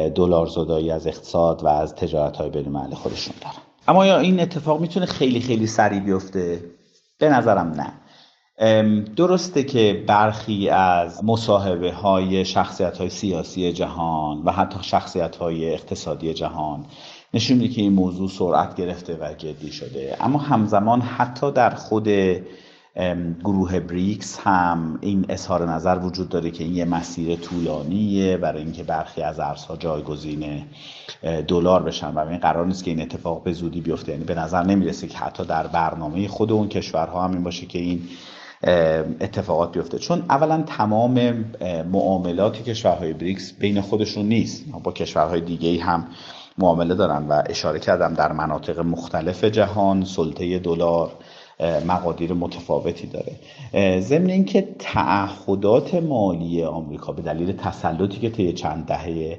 دلار 0.08 0.46
زدایی 0.46 0.90
از 0.90 1.06
اقتصاد 1.06 1.64
و 1.64 1.66
از 1.66 1.94
تجارت 1.94 2.36
های 2.36 2.50
بین 2.50 2.94
خودشون 2.94 3.34
دارن. 3.40 3.54
اما 3.88 4.06
یا 4.06 4.18
این 4.18 4.40
اتفاق 4.40 4.80
می‌تونه 4.80 5.06
خیلی 5.06 5.40
خیلی 5.40 5.66
سریع 5.66 6.00
بیفته؟ 6.00 6.60
به 7.18 7.28
نظرم 7.28 7.74
نه. 7.80 7.92
درسته 9.16 9.62
که 9.62 10.04
برخی 10.06 10.68
از 10.68 11.24
مصاحبه 11.24 11.92
های 11.92 12.44
شخصیت 12.44 12.98
های 12.98 13.08
سیاسی 13.08 13.72
جهان 13.72 14.42
و 14.44 14.50
حتی 14.50 14.78
شخصیت 14.82 15.36
های 15.36 15.74
اقتصادی 15.74 16.34
جهان 16.34 16.86
نشون 17.34 17.68
که 17.68 17.80
این 17.80 17.92
موضوع 17.92 18.28
سرعت 18.28 18.76
گرفته 18.76 19.18
و 19.20 19.34
جدی 19.38 19.72
شده. 19.72 20.16
اما 20.20 20.38
همزمان 20.38 21.00
حتی 21.00 21.52
در 21.52 21.70
خود 21.70 22.08
گروه 23.44 23.80
بریکس 23.80 24.38
هم 24.42 24.98
این 25.00 25.26
اظهار 25.28 25.70
نظر 25.70 25.98
وجود 26.02 26.28
داره 26.28 26.50
که 26.50 26.64
این 26.64 26.74
یه 26.74 26.84
مسیر 26.84 27.36
طولانیه 27.36 28.36
برای 28.36 28.62
اینکه 28.62 28.82
برخی 28.82 29.22
از 29.22 29.40
ارزها 29.40 29.76
جایگزین 29.76 30.62
دلار 31.48 31.82
بشن 31.82 32.10
و 32.10 32.18
این 32.18 32.38
قرار 32.38 32.66
نیست 32.66 32.84
که 32.84 32.90
این 32.90 33.00
اتفاق 33.00 33.42
به 33.42 33.52
زودی 33.52 33.80
بیفته. 33.80 34.12
یعنی 34.12 34.24
به 34.24 34.34
نظر 34.34 34.62
نمی‌رسه 34.62 35.06
که 35.06 35.18
حتی 35.18 35.44
در 35.44 35.66
برنامه 35.66 36.28
خود 36.28 36.52
اون 36.52 36.68
کشورها 36.68 37.24
هم 37.24 37.32
این 37.32 37.42
باشه 37.42 37.66
که 37.66 37.78
این 37.78 38.02
اتفاقات 39.20 39.72
بیفته. 39.72 39.98
چون 39.98 40.24
اولا 40.28 40.62
تمام 40.66 41.44
معاملات 41.92 42.62
کشورهای 42.62 43.12
بریکس 43.12 43.52
بین 43.52 43.80
خودشون 43.80 44.26
نیست. 44.26 44.64
با 44.82 44.92
کشورهای 44.92 45.40
دیگه 45.40 45.82
هم 45.82 46.06
معامله 46.58 46.94
دارن 46.94 47.28
و 47.28 47.42
اشاره 47.46 47.78
کردم 47.78 48.14
در 48.14 48.32
مناطق 48.32 48.78
مختلف 48.78 49.44
جهان 49.44 50.04
سلطه 50.04 50.58
دلار 50.58 51.12
مقادیر 51.60 52.32
متفاوتی 52.32 53.06
داره. 53.06 54.00
ضمن 54.00 54.30
اینکه 54.30 54.68
تعهدات 54.78 55.94
مالی 55.94 56.64
آمریکا 56.64 57.12
به 57.12 57.22
دلیل 57.22 57.52
تسلطی 57.52 58.18
که 58.20 58.30
طی 58.30 58.52
چند 58.52 58.86
دهه 58.86 59.38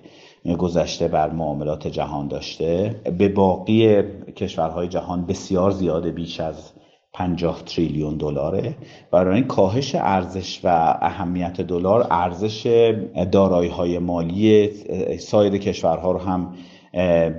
گذشته 0.58 1.08
بر 1.08 1.30
معاملات 1.30 1.88
جهان 1.88 2.28
داشته 2.28 2.96
به 3.18 3.30
باقی 3.30 4.04
کشورهای 4.36 4.88
جهان 4.88 5.26
بسیار 5.26 5.72
زیاده 5.72 6.12
بیش 6.12 6.40
از 6.40 6.72
50 7.14 7.62
تریلیون 7.66 8.18
دلاره. 8.18 8.76
برای 9.12 9.36
این 9.36 9.48
کاهش 9.48 9.96
ارزش 9.96 10.60
و 10.64 10.98
اهمیت 11.02 11.62
دلار 11.62 12.08
ارزش 12.12 12.94
دارایی 13.32 13.70
های 13.70 14.00
مالی 14.00 14.70
سایر 15.18 15.58
کشورها 15.58 16.12
رو 16.12 16.20
هم 16.20 16.54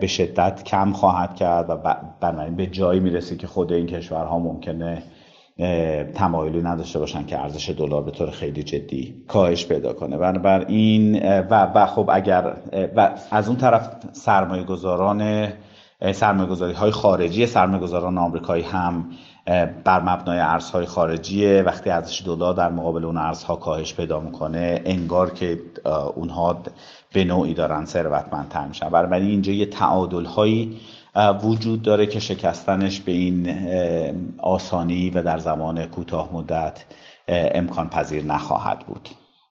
به 0.00 0.06
شدت 0.06 0.64
کم 0.64 0.92
خواهد 0.92 1.34
کرد 1.34 1.70
و 1.70 1.76
بنابراین 2.20 2.56
به 2.56 2.66
جایی 2.66 3.00
می‌رسه 3.00 3.36
که 3.36 3.46
خود 3.46 3.72
این 3.72 3.86
کشورها 3.86 4.38
ممکنه 4.38 5.02
تمایلی 6.14 6.62
نداشته 6.62 6.98
باشن 6.98 7.26
که 7.26 7.38
ارزش 7.38 7.70
دلار 7.70 8.02
به 8.02 8.10
طور 8.10 8.30
خیلی 8.30 8.62
جدی 8.62 9.24
کاهش 9.28 9.66
پیدا 9.66 9.92
کنه. 9.92 10.16
بنابراین 10.16 11.22
و, 11.22 11.72
و 11.74 11.86
خب 11.86 12.10
اگر 12.12 12.56
و 12.96 13.18
از 13.30 13.48
اون 13.48 13.56
طرف 13.56 13.90
سرمایه 14.12 14.62
گذاران 14.62 15.48
سرمایه 16.12 16.48
گذاری 16.48 16.72
های 16.72 16.90
خارجی 16.90 17.46
سرمایه 17.46 17.82
گذاران 17.82 18.18
آمریکایی 18.18 18.62
هم 18.62 19.10
بر 19.84 20.00
مبنای 20.02 20.38
ارزهای 20.38 20.86
خارجی 20.86 21.46
وقتی 21.60 21.90
ارزش 21.90 22.22
دلار 22.26 22.54
در 22.54 22.70
مقابل 22.70 23.04
اون 23.04 23.16
ارزها 23.16 23.56
کاهش 23.56 23.94
پیدا 23.94 24.20
می‌کنه 24.20 24.82
انگار 24.84 25.30
که 25.30 25.58
اونها 26.14 26.62
به 27.16 27.24
نوعی 27.24 27.54
دارن 27.54 27.84
ثروتمندتر 27.84 28.66
میشن. 28.66 28.88
برای 28.88 29.26
اینجا 29.26 29.52
یه 29.52 29.66
تعادل 29.66 30.24
هایی 30.24 30.76
وجود 31.42 31.82
داره 31.82 32.06
که 32.06 32.20
شکستنش 32.20 33.00
به 33.00 33.12
این 33.12 33.48
آسانی 34.38 35.10
و 35.10 35.22
در 35.22 35.38
زمان 35.38 35.86
کوتاه 35.86 36.30
مدت 36.34 36.84
امکان 37.28 37.88
پذیر 37.88 38.24
نخواهد 38.24 38.78
بود. 38.78 39.08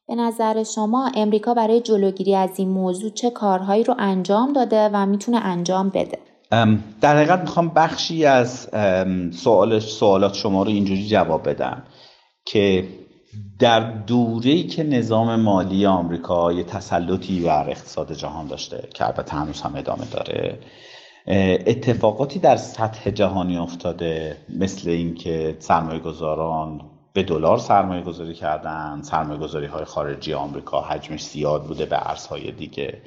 به 0.07 0.15
نظر 0.15 0.63
شما 0.63 1.11
امریکا 1.15 1.53
برای 1.53 1.81
جلوگیری 1.81 2.35
از 2.35 2.49
این 2.55 2.69
موضوع 2.69 3.09
چه 3.09 3.29
کارهایی 3.29 3.83
رو 3.83 3.95
انجام 3.99 4.53
داده 4.53 4.89
و 4.93 5.05
می‌تونه 5.05 5.37
انجام 5.37 5.89
بده؟ 5.89 6.17
در 7.01 7.15
حقیقت 7.15 7.39
می‌خوام 7.39 7.69
بخشی 7.69 8.25
از 8.25 8.69
سوالات 9.81 10.33
شما 10.33 10.63
رو 10.63 10.69
اینجوری 10.69 11.07
جواب 11.07 11.49
بدم 11.49 11.83
که 12.45 12.87
در 13.59 13.79
دوره‌ای 13.91 14.63
که 14.63 14.83
نظام 14.83 15.35
مالی 15.35 15.85
آمریکا 15.85 16.53
یه 16.53 16.63
تسلطی 16.63 17.39
بر 17.39 17.69
اقتصاد 17.69 18.13
جهان 18.13 18.47
داشته 18.47 18.87
که 18.93 19.05
البته 19.05 19.35
هنوز 19.35 19.61
هم 19.61 19.75
ادامه 19.75 20.05
داره 20.05 20.59
اتفاقاتی 21.67 22.39
در 22.39 22.55
سطح 22.55 23.09
جهانی 23.09 23.57
افتاده 23.57 24.37
مثل 24.59 24.89
اینکه 24.89 25.55
سرمایه 25.59 25.99
گذاران 25.99 26.81
به 27.13 27.23
دلار 27.23 27.57
سرمایه 27.57 28.01
گذاری 28.03 28.33
کردن 28.33 29.01
سرمایه 29.01 29.39
گذاری 29.39 29.65
های 29.65 29.85
خارجی 29.85 30.33
آمریکا 30.33 30.81
حجمش 30.81 31.23
زیاد 31.25 31.63
بوده 31.63 31.85
به 31.85 32.09
ارزهای 32.09 32.51
دیگه. 32.51 33.01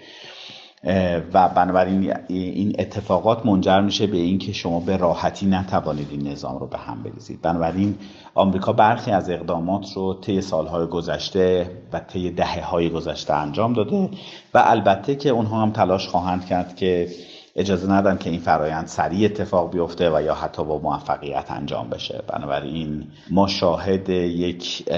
و 1.33 1.49
بنابراین 1.49 2.15
این 2.29 2.77
اتفاقات 2.79 3.47
منجر 3.47 3.81
میشه 3.81 4.07
به 4.07 4.17
اینکه 4.17 4.53
شما 4.53 4.81
به 4.81 4.97
راحتی 4.97 5.47
نتوانید 5.47 6.09
این 6.11 6.29
نظام 6.29 6.59
رو 6.59 6.67
به 6.67 6.79
هم 6.79 7.03
بریزید. 7.03 7.43
بنابراین 7.43 7.95
آمریکا 8.35 8.73
برخی 8.73 9.11
از 9.11 9.31
اقدامات 9.31 9.93
رو 9.93 10.15
طی 10.15 10.41
سالهای 10.41 10.87
گذشته 10.87 11.71
و 11.93 12.01
طی 12.01 12.31
دهه 12.31 12.65
های 12.65 12.91
گذشته 12.91 13.35
انجام 13.35 13.73
داده 13.73 14.11
و 14.55 14.63
البته 14.67 15.15
که 15.15 15.29
اونها 15.29 15.63
هم 15.63 15.71
تلاش 15.71 16.09
خواهند 16.09 16.47
کرد 16.47 16.77
که 16.77 17.09
اجازه 17.59 17.93
ندن 17.93 18.19
که 18.19 18.31
این 18.31 18.41
فرایند 18.41 18.87
سریع 18.87 19.25
اتفاق 19.25 19.73
بیفته 19.73 20.11
و 20.11 20.23
یا 20.23 20.35
حتی 20.35 20.65
با 20.65 20.79
موفقیت 20.79 21.51
انجام 21.51 21.91
بشه. 21.91 22.23
بنابراین 22.27 23.07
ما 23.31 23.47
شاهد 23.47 24.09
یک 24.09 24.89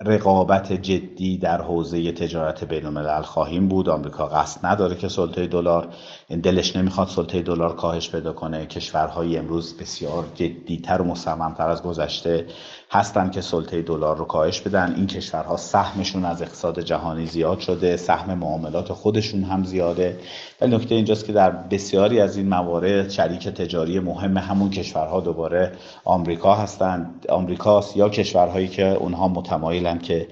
رقابت 0.00 0.72
جدی 0.72 1.38
در 1.38 1.62
حوزه 1.62 2.12
تجارت 2.12 2.64
بین 2.64 2.86
الملل 2.86 3.22
خواهیم 3.22 3.68
بود. 3.68 3.88
آمریکا 3.88 4.26
قصد 4.26 4.66
نداره 4.66 4.96
که 4.96 5.08
سلطه 5.08 5.46
دلار 5.46 5.88
دلش 6.36 6.76
نمی‌خواد 6.76 7.08
سلطه 7.08 7.42
دلار 7.42 7.76
کاهش 7.76 8.10
پیدا 8.10 8.32
کنه. 8.32 8.66
کشورهای 8.66 9.36
امروز 9.36 9.76
بسیار 9.76 10.26
جدیتر 10.34 11.02
و 11.02 11.04
مصممتر 11.04 11.68
از 11.68 11.82
گذشته 11.82 12.46
هستن 12.90 13.30
که 13.30 13.40
سلطه 13.40 13.82
دلار 13.82 14.16
رو 14.16 14.24
کاهش 14.24 14.60
بدن. 14.60 14.94
این 14.96 15.06
کشورها 15.06 15.56
سهمشون 15.56 16.24
از 16.24 16.42
اقتصاد 16.42 16.80
جهانی 16.80 17.26
زیاد 17.26 17.58
شده 17.58 17.96
سهم 17.96 18.38
معاملات 18.38 18.92
خودشون 18.92 19.42
هم 19.42 19.64
زیاده. 19.64 20.18
ولی 20.60 20.76
نکته 20.76 20.94
اینجاست 20.94 21.24
که 21.26 21.32
در 21.32 21.50
بسیاری 21.50 22.20
از 22.20 22.36
این 22.36 22.48
موارد 22.48 23.10
شریک 23.10 23.48
تجاری 23.48 24.00
مهم 24.00 24.38
همون 24.38 24.70
کشورها 24.70 25.20
دوباره 25.20 25.72
آمریکا 26.04 26.54
هستند 26.54 27.26
آمریکاست 27.28 27.96
یا 27.96 28.08
کشورهایی 28.08 28.68
که 28.68 28.86
اونها 28.86 29.28
متمایلن 29.28 29.98
که 29.98 30.28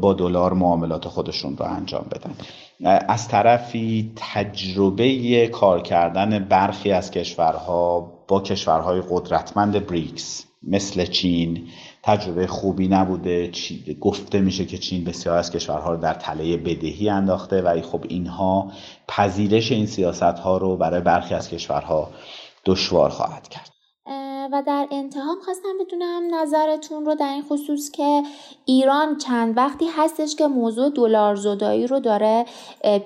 با 0.00 0.12
دلار 0.12 0.52
معاملات 0.52 1.08
خودشون 1.08 1.56
رو 1.56 1.66
انجام 1.66 2.06
بدن. 2.10 2.34
از 2.84 3.28
طرفی 3.28 4.12
تجربه 4.16 5.48
کار 5.48 5.82
کردن 5.82 6.38
برخی 6.38 6.92
از 6.92 7.10
کشورها 7.10 8.12
با 8.28 8.40
کشورهای 8.40 9.02
قدرتمند 9.10 9.86
بریکس 9.86 10.44
مثل 10.62 11.06
چین 11.06 11.68
تجربه 12.02 12.46
خوبی 12.46 12.88
نبوده. 12.88 13.50
گفته 14.00 14.40
میشه 14.40 14.64
که 14.64 14.78
چین 14.78 15.04
بسیار 15.04 15.38
از 15.38 15.50
کشورها 15.50 15.92
رو 15.92 16.00
در 16.00 16.14
تله 16.14 16.56
بدهی 16.56 17.08
انداخته 17.08 17.62
و 17.62 17.80
خب 17.82 18.04
اینها 18.08 18.72
پذیرش 19.08 19.72
این 19.72 19.86
سیاست 19.86 20.22
ها 20.22 20.56
رو 20.56 20.76
برای 20.76 21.00
برخی 21.00 21.34
از 21.34 21.48
کشورها 21.48 22.10
دشوار 22.66 23.10
خواهد 23.10 23.48
کرد. 23.48 23.79
و 24.52 24.62
در 24.66 24.86
انتها 24.90 25.36
خواستم 25.44 25.68
بدونم 25.80 26.22
نظرتون 26.34 27.04
رو 27.04 27.14
در 27.14 27.32
این 27.32 27.42
خصوص 27.42 27.90
که 27.90 28.22
ایران 28.64 29.16
چند 29.16 29.56
وقتی 29.56 29.84
هستش 29.96 30.36
که 30.36 30.46
موضوع 30.46 30.90
دلار 30.90 31.34
زدایی 31.34 31.86
رو 31.86 32.00
داره 32.00 32.44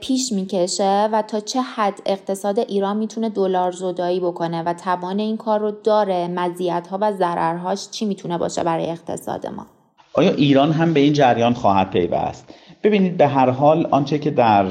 پیش 0.01 0.33
می‌کشه 0.33 1.09
و 1.13 1.23
تا 1.23 1.41
چه 1.41 1.61
حد 1.61 2.01
اقتصاد 2.07 2.59
ایران 2.59 2.97
می‌تونه 2.97 3.29
دلار 3.29 3.73
زدایی 3.73 4.21
بکنه 4.21 4.63
و 4.63 4.75
توان 4.75 5.19
این 5.19 5.37
کار 5.37 5.61
رو 5.61 5.71
داره 5.71 6.29
مزیت 6.29 6.87
ها 6.91 6.99
و 7.01 7.13
ضررهاش 7.13 7.91
چی 7.91 8.05
می‌تونه 8.05 8.39
باشه 8.39 8.65
برای 8.65 8.91
اقتصاد 8.91 9.47
ما؟ 9.47 9.67
آیا 10.13 10.31
ایران 10.31 10.73
هم 10.73 10.95
به 10.95 11.01
این 11.01 11.13
جریان 11.13 11.55
خواهد 11.55 11.91
پیوست؟ 11.91 12.55
ببینید 12.83 13.17
به 13.17 13.27
هر 13.27 13.51
حال 13.51 13.87
آنچه 13.91 14.19
که 14.19 14.31
در 14.31 14.67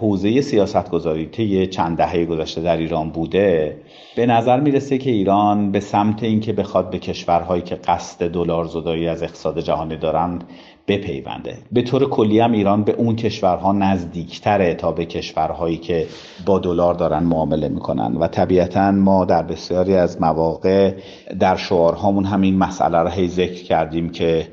حوزه 0.00 0.40
سیاست 0.40 0.90
گذاری 0.90 1.26
طی 1.26 1.66
چند 1.66 1.96
دهه 1.96 2.24
گذشته 2.24 2.60
در 2.60 2.76
ایران 2.76 3.10
بوده 3.10 3.76
به 4.16 4.26
نظر 4.26 4.60
می‌رسه 4.60 4.98
که 4.98 5.10
ایران 5.10 5.72
به 5.72 5.80
سمت 5.80 6.22
اینکه 6.22 6.52
بخواد 6.52 6.90
به 6.90 6.98
کشورهایی 6.98 7.62
که 7.62 7.74
قصد 7.74 8.28
دلار 8.28 8.64
زدایی 8.64 9.08
از 9.08 9.22
اقتصاد 9.22 9.60
جهانی 9.60 9.96
دارند 9.96 10.44
بپیونده. 10.88 11.58
به 11.72 11.82
طور 11.82 12.08
کلی 12.08 12.40
هم 12.40 12.52
ایران 12.52 12.84
به 12.84 12.92
اون 12.92 13.16
کشورها 13.16 13.72
نزدیکتره 13.72 14.74
تا 14.74 14.92
به 14.92 15.04
کشورهایی 15.04 15.76
که 15.76 16.06
با 16.46 16.58
دلار 16.58 16.94
دارن 16.94 17.22
معامله 17.22 17.68
می‌کنن. 17.68 18.16
و 18.16 18.26
طبیعتا 18.26 18.90
ما 18.90 19.24
در 19.24 19.42
بسیاری 19.42 19.94
از 19.94 20.20
مواقع 20.20 20.92
در 21.40 21.56
شعارهامون 21.56 22.24
همین 22.24 22.58
مسئله 22.58 22.98
رو 22.98 23.08
هی 23.08 23.28
ذکر 23.28 23.64
کردیم 23.64 24.08
که 24.08 24.48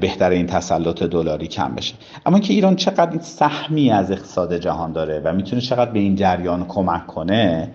بهتر 0.00 0.30
این 0.30 0.46
تسلط 0.46 1.02
دلاری 1.02 1.46
کم 1.46 1.74
بشه. 1.74 1.94
اما 2.26 2.38
که 2.38 2.54
ایران 2.54 2.76
چقدر 2.76 3.18
سهمی 3.20 3.90
از 3.90 4.10
اقتصاد 4.10 4.58
جهان 4.58 4.92
داره 4.92 5.22
و 5.24 5.32
می‌تونه 5.32 5.62
چقدر 5.62 5.90
به 5.90 5.98
این 5.98 6.14
جریان 6.14 6.64
کمک 6.68 7.06
کنه 7.06 7.70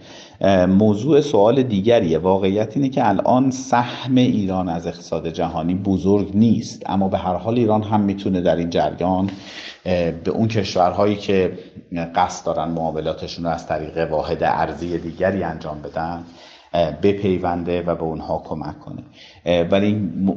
موضوع 0.68 1.22
سوال 1.22 1.64
دیگریه. 1.64 2.18
واقعیت 2.18 2.78
اینه 2.78 2.90
که 2.90 3.10
الان 3.10 3.52
سهم 3.52 4.16
ایران 4.16 4.70
از 4.70 4.88
اقتصاد 4.88 5.28
جهانی 5.28 5.76
بزرگ 5.76 6.32
نیست 6.34 6.84
اما 6.86 7.08
به 7.08 7.18
هر 7.18 7.36
حال 7.36 7.58
ایران 7.58 7.84
هم 7.84 8.02
می‌تونه 8.02 8.42
در 8.42 8.56
این 8.56 8.70
جریان 8.70 9.30
به 10.24 10.32
اون 10.32 10.48
کشورهایی 10.48 11.16
که 11.16 11.58
قصد 12.16 12.46
دارن 12.46 12.72
معاملاتشون 12.72 13.46
رو 13.46 13.52
از 13.52 13.68
طریق 13.68 14.12
واحد 14.12 14.44
ارزی 14.44 14.98
دیگری 14.98 15.44
انجام 15.44 15.82
بدن 15.82 16.24
بپیونده 17.04 17.82
و 17.82 17.96
به 17.96 18.04
اونها 18.04 18.44
کمک 18.46 18.76
کنه. 18.80 19.04
ولی 19.64 19.94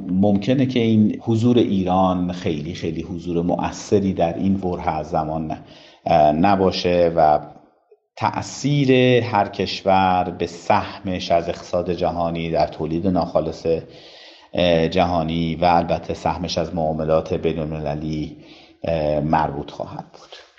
ممکنه 0.09 0.67
که 0.67 0.81
این 0.81 1.17
حضور 1.21 1.59
ایران 1.59 2.33
خیلی 2.33 2.75
خیلی 2.75 3.03
حضور 3.03 3.43
مؤثری 3.43 4.13
در 4.13 4.35
این 4.35 4.55
بره 4.55 4.89
از 4.89 5.11
زمان 5.11 5.57
نباشه 6.41 7.13
و 7.17 7.39
تأثیر 8.17 8.93
هر 9.25 9.49
کشور 9.49 10.31
به 10.39 10.47
سهمش 10.47 11.31
از 11.31 11.49
اقتصاد 11.49 11.93
جهانی 11.93 12.51
در 12.51 12.67
تولید 12.67 13.07
ناخالص 13.07 13.67
جهانی 14.91 15.55
و 15.55 15.65
البته 15.65 16.15
سهمش 16.15 16.59
از 16.59 16.75
معاملات 16.75 17.35
بین 17.35 17.59
مربوط 19.21 19.71
خواهد 19.71 20.13
بود. 20.13 20.50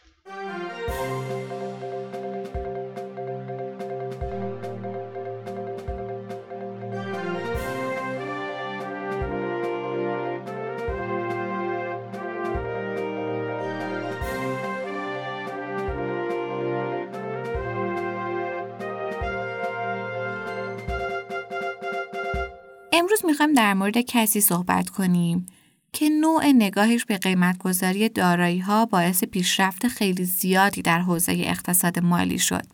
در 23.72 23.78
مورد 23.78 23.98
کسی 23.98 24.42
صحبت 24.42 24.90
کنیم 24.90 25.46
که 25.94 26.10
نوع 26.10 26.46
نگاهش 26.46 27.06
به 27.06 27.18
قیمتگذاری 27.18 28.10
دارایی 28.10 28.60
ها 28.60 28.86
باعث 28.86 29.24
پیشرفت 29.24 29.88
خیلی 29.88 30.24
زیادی 30.24 30.82
در 30.82 31.00
حوزه 31.00 31.32
اقتصاد 31.32 32.00
مالی 32.00 32.40
شد. 32.40 32.66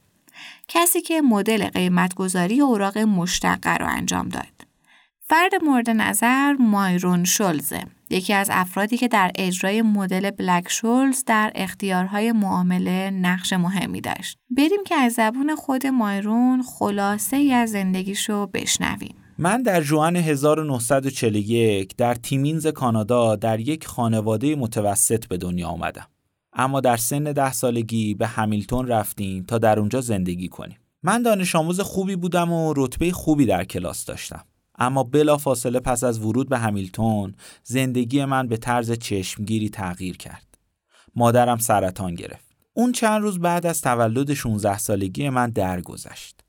کسی 0.67 1.01
که 1.01 1.21
مدل 1.21 1.69
قیمتگذاری 1.69 2.61
اوراق 2.61 2.97
مشتقه 2.97 3.77
را 3.77 3.87
انجام 3.87 4.29
داد. 4.29 4.67
فرد 5.21 5.63
مورد 5.63 5.89
نظر 5.89 6.53
مایرون 6.53 7.23
شولزه 7.23 7.83
یکی 8.09 8.33
از 8.33 8.49
افرادی 8.51 8.97
که 8.97 9.07
در 9.07 9.31
اجرای 9.35 9.81
مدل 9.81 10.31
بلک 10.31 10.69
شولز 10.69 11.23
در 11.25 11.51
اختیارهای 11.55 12.31
معامله 12.31 13.11
نقش 13.11 13.53
مهمی 13.53 14.01
داشت. 14.01 14.37
بریم 14.49 14.83
که 14.85 14.95
از 14.95 15.13
زبون 15.13 15.55
خود 15.55 15.87
مایرون 15.87 16.63
خلاصه 16.63 17.37
ای 17.37 17.53
از 17.53 17.71
زندگیشو 17.71 18.47
بشنویم. 18.47 19.26
من 19.39 19.61
در 19.61 19.81
جوان 19.81 20.15
1941 20.15 21.95
در 21.97 22.15
تیمینز 22.15 22.67
کانادا 22.67 23.35
در 23.35 23.59
یک 23.59 23.87
خانواده 23.87 24.55
متوسط 24.55 25.27
به 25.27 25.37
دنیا 25.37 25.67
آمدم. 25.67 26.07
اما 26.53 26.81
در 26.81 26.97
سن 26.97 27.23
ده 27.23 27.51
سالگی 27.51 28.13
به 28.13 28.27
همیلتون 28.27 28.87
رفتیم 28.87 29.43
تا 29.43 29.57
در 29.57 29.79
اونجا 29.79 30.01
زندگی 30.01 30.47
کنیم. 30.47 30.77
من 31.03 31.21
دانش 31.21 31.55
آموز 31.55 31.79
خوبی 31.79 32.15
بودم 32.15 32.51
و 32.51 32.73
رتبه 32.77 33.11
خوبی 33.11 33.45
در 33.45 33.63
کلاس 33.63 34.05
داشتم. 34.05 34.43
اما 34.79 35.03
بلا 35.03 35.37
فاصله 35.37 35.79
پس 35.79 36.03
از 36.03 36.19
ورود 36.19 36.49
به 36.49 36.57
همیلتون 36.57 37.35
زندگی 37.63 38.25
من 38.25 38.47
به 38.47 38.57
طرز 38.57 38.91
چشمگیری 38.91 39.69
تغییر 39.69 40.17
کرد. 40.17 40.57
مادرم 41.15 41.57
سرطان 41.57 42.15
گرفت. 42.15 42.45
اون 42.73 42.91
چند 42.91 43.21
روز 43.21 43.39
بعد 43.39 43.65
از 43.65 43.81
تولد 43.81 44.33
16 44.33 44.77
سالگی 44.77 45.29
من 45.29 45.49
درگذشت. 45.49 46.43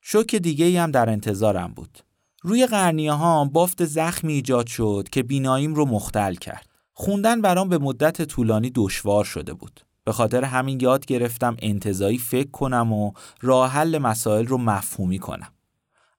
شوک 0.00 0.36
دیگه 0.36 0.82
هم 0.82 0.90
در 0.90 1.10
انتظارم 1.10 1.72
بود. 1.76 1.98
روی 2.42 2.66
قرنیه 2.66 3.12
ها 3.12 3.44
بافت 3.44 3.84
زخمی 3.84 4.32
ایجاد 4.32 4.66
شد 4.66 5.08
که 5.12 5.22
بیناییم 5.22 5.74
رو 5.74 5.84
مختل 5.84 6.34
کرد. 6.34 6.66
خوندن 6.92 7.40
برام 7.40 7.68
به 7.68 7.78
مدت 7.78 8.22
طولانی 8.22 8.70
دشوار 8.74 9.24
شده 9.24 9.54
بود. 9.54 9.80
به 10.04 10.12
خاطر 10.12 10.44
همین 10.44 10.80
یاد 10.80 11.06
گرفتم 11.06 11.56
انتظایی 11.62 12.18
فکر 12.18 12.50
کنم 12.50 12.92
و 12.92 13.12
راه 13.40 13.70
حل 13.70 13.98
مسائل 13.98 14.46
رو 14.46 14.58
مفهومی 14.58 15.18
کنم. 15.18 15.52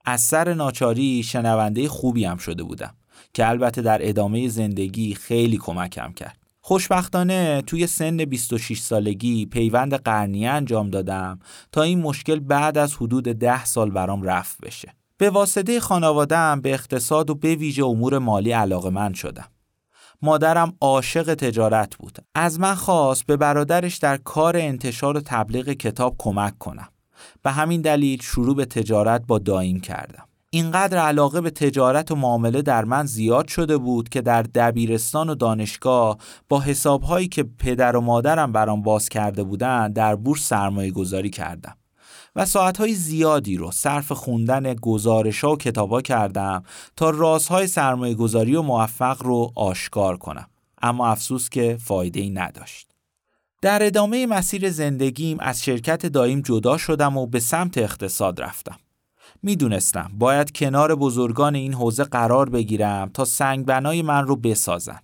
از 0.05 0.21
سر 0.21 0.53
ناچاری 0.53 1.23
شنونده 1.23 1.87
خوبی 1.87 2.25
هم 2.25 2.37
شده 2.37 2.63
بودم 2.63 2.93
که 3.33 3.49
البته 3.49 3.81
در 3.81 4.09
ادامه 4.09 4.47
زندگی 4.47 5.13
خیلی 5.13 5.57
کمکم 5.57 6.13
کرد. 6.13 6.37
خوشبختانه 6.61 7.61
توی 7.61 7.87
سن 7.87 8.17
26 8.17 8.79
سالگی 8.79 9.45
پیوند 9.45 9.93
قرنیه 9.93 10.49
انجام 10.49 10.89
دادم 10.89 11.39
تا 11.71 11.81
این 11.81 12.01
مشکل 12.01 12.39
بعد 12.39 12.77
از 12.77 12.95
حدود 12.95 13.23
10 13.23 13.65
سال 13.65 13.91
برام 13.91 14.23
رفت 14.23 14.57
بشه. 14.61 15.00
به 15.21 15.29
واسطه 15.29 15.79
خانوادم 15.79 16.61
به 16.61 16.73
اقتصاد 16.73 17.29
و 17.29 17.35
به 17.35 17.55
ویژه 17.55 17.85
امور 17.85 18.17
مالی 18.17 18.51
علاقه 18.51 18.89
من 18.89 19.13
شدم. 19.13 19.47
مادرم 20.21 20.73
عاشق 20.81 21.33
تجارت 21.33 21.95
بود. 21.95 22.17
از 22.35 22.59
من 22.59 22.75
خواست 22.75 23.25
به 23.25 23.37
برادرش 23.37 23.97
در 23.97 24.17
کار 24.17 24.57
انتشار 24.57 25.17
و 25.17 25.21
تبلیغ 25.25 25.69
کتاب 25.69 26.15
کمک 26.17 26.57
کنم. 26.57 26.87
به 27.43 27.51
همین 27.51 27.81
دلیل 27.81 28.21
شروع 28.21 28.55
به 28.55 28.65
تجارت 28.65 29.23
با 29.27 29.39
دایم 29.39 29.79
کردم. 29.79 30.23
اینقدر 30.49 30.97
علاقه 30.97 31.41
به 31.41 31.49
تجارت 31.49 32.11
و 32.11 32.15
معامله 32.15 32.61
در 32.61 32.85
من 32.85 33.05
زیاد 33.05 33.47
شده 33.47 33.77
بود 33.77 34.09
که 34.09 34.21
در 34.21 34.43
دبیرستان 34.43 35.29
و 35.29 35.35
دانشگاه 35.35 36.17
با 36.49 36.59
حسابهایی 36.59 37.27
که 37.27 37.43
پدر 37.43 37.95
و 37.95 38.01
مادرم 38.01 38.51
برام 38.51 38.81
باز 38.81 39.09
کرده 39.09 39.43
بودند 39.43 39.93
در 39.93 40.15
بورس 40.15 40.47
سرمایه 40.47 40.91
گذاری 40.91 41.29
کردم. 41.29 41.75
و 42.35 42.45
ساعتهای 42.45 42.93
زیادی 42.93 43.57
رو 43.57 43.71
صرف 43.71 44.11
خوندن 44.11 44.73
گزارش 44.73 45.43
ها 45.43 45.51
و 45.51 45.57
کتابا 45.57 46.01
کردم 46.01 46.63
تا 46.95 47.09
رازهای 47.09 47.67
سرمایه 47.67 48.15
گذاری 48.15 48.55
و 48.55 48.61
موفق 48.61 49.23
رو 49.23 49.51
آشکار 49.55 50.17
کنم. 50.17 50.47
اما 50.81 51.07
افسوس 51.07 51.49
که 51.49 51.77
فایده 51.83 52.19
ای 52.19 52.29
نداشت. 52.29 52.87
در 53.61 53.85
ادامه 53.85 54.25
مسیر 54.25 54.69
زندگیم 54.69 55.37
از 55.39 55.63
شرکت 55.63 56.05
دایم 56.05 56.41
جدا 56.41 56.77
شدم 56.77 57.17
و 57.17 57.27
به 57.27 57.39
سمت 57.39 57.77
اقتصاد 57.77 58.41
رفتم. 58.41 58.75
می‌دونستم 59.43 60.11
باید 60.13 60.51
کنار 60.51 60.95
بزرگان 60.95 61.55
این 61.55 61.73
حوزه 61.73 62.03
قرار 62.03 62.49
بگیرم 62.49 63.09
تا 63.13 63.25
سنگ 63.25 63.65
بنای 63.65 64.01
من 64.01 64.27
رو 64.27 64.35
بسازن. 64.35 64.99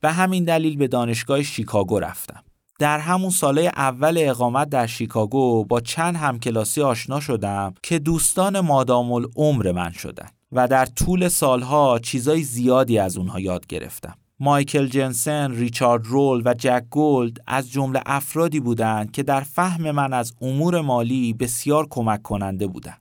به 0.00 0.12
همین 0.12 0.44
دلیل 0.44 0.76
به 0.76 0.88
دانشگاه 0.88 1.42
شیکاگو 1.42 1.98
رفتم. 1.98 2.42
در 2.82 2.98
همون 2.98 3.30
ساله 3.30 3.72
اول 3.76 4.16
اقامت 4.18 4.68
در 4.68 4.86
شیکاگو 4.86 5.64
با 5.64 5.80
چند 5.80 6.16
همکلاسی 6.16 6.82
آشنا 6.82 7.20
شدم 7.20 7.74
که 7.82 7.98
دوستان 7.98 8.60
مادام 8.60 9.12
العمر 9.12 9.72
من 9.72 9.92
شدن 9.92 10.28
و 10.52 10.68
در 10.68 10.86
طول 10.86 11.28
سالها 11.28 11.98
چیزای 11.98 12.42
زیادی 12.42 12.98
از 12.98 13.16
اونها 13.16 13.40
یاد 13.40 13.66
گرفتم. 13.66 14.14
مایکل 14.40 14.86
جنسن، 14.86 15.52
ریچارد 15.52 16.06
رول 16.06 16.42
و 16.44 16.54
جک 16.54 16.84
گولد 16.90 17.36
از 17.46 17.70
جمله 17.70 18.02
افرادی 18.06 18.60
بودند 18.60 19.10
که 19.10 19.22
در 19.22 19.40
فهم 19.40 19.90
من 19.90 20.12
از 20.12 20.34
امور 20.40 20.80
مالی 20.80 21.32
بسیار 21.32 21.86
کمک 21.90 22.22
کننده 22.22 22.66
بودند. 22.66 23.00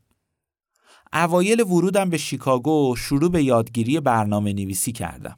اوایل 1.14 1.62
ورودم 1.62 2.10
به 2.10 2.18
شیکاگو 2.18 2.96
شروع 2.98 3.32
به 3.32 3.44
یادگیری 3.44 4.00
برنامه 4.00 4.54
نویسی 4.54 4.92
کردم 4.92 5.38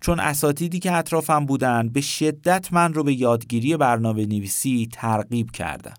چون 0.00 0.20
اساتیدی 0.20 0.78
که 0.78 0.92
اطرافم 0.92 1.46
بودن 1.46 1.88
به 1.88 2.00
شدت 2.00 2.72
من 2.72 2.94
رو 2.94 3.02
به 3.04 3.14
یادگیری 3.14 3.76
برنامه 3.76 4.26
نویسی 4.26 4.88
ترغیب 4.92 5.50
کردن 5.50 5.94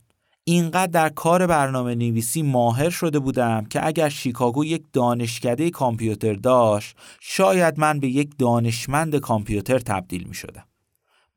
اینقدر 0.50 0.92
در 0.92 1.10
کار 1.10 1.48
برنامه 1.48 1.96
نویسی 1.96 2.42
ماهر 2.42 2.90
شده 2.90 3.20
بودم 3.20 3.66
که 3.66 3.88
اگر 3.88 4.10
شیکاگو 4.10 4.66
یک 4.66 4.84
دانشکده 4.94 5.70
کامپیوتر 5.70 6.34
داشت 6.34 6.96
شاید 7.20 7.80
من 7.80 8.00
به 8.00 8.08
یک 8.08 8.30
دانشمند 8.40 9.16
کامپیوتر 9.16 9.80
تبدیل 9.80 10.24
می 10.24 10.34
شدم. 10.34 10.64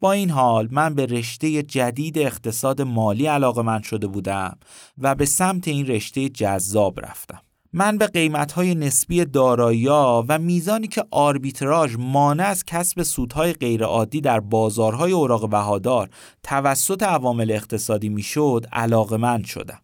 با 0.00 0.12
این 0.12 0.31
حال 0.31 0.68
من 0.70 0.94
به 0.94 1.07
رشته 1.07 1.62
جدید 1.62 2.18
اقتصاد 2.18 2.83
مالی 2.83 3.26
علاقه 3.26 3.62
من 3.62 3.83
شده 3.83 4.07
بودم 4.07 4.59
و 4.98 5.14
به 5.14 5.24
سمت 5.24 5.68
این 5.68 5.87
رشته 5.87 6.29
جذاب 6.29 7.00
رفتم. 7.00 7.40
من 7.73 7.99
به 7.99 8.07
قیمتهای 8.07 8.75
نسبی 8.75 9.25
دارایی‌ها 9.25 10.25
و 10.29 10.39
میزانی 10.39 10.89
که 10.89 11.05
آربیتراژ 11.11 11.97
مانع 11.99 12.45
از 12.45 12.65
کسب 12.65 13.03
سودهای 13.03 13.53
غیرعادی 13.53 14.21
در 14.21 14.41
بازارهای 14.41 15.13
اوراق 15.13 15.51
بهادار 15.51 16.11
توسط 16.43 17.03
عوامل 17.03 17.51
اقتصادی 17.51 18.09
می‌شد 18.09 18.67
علاقمند 18.73 19.45
شدم. 19.45 19.81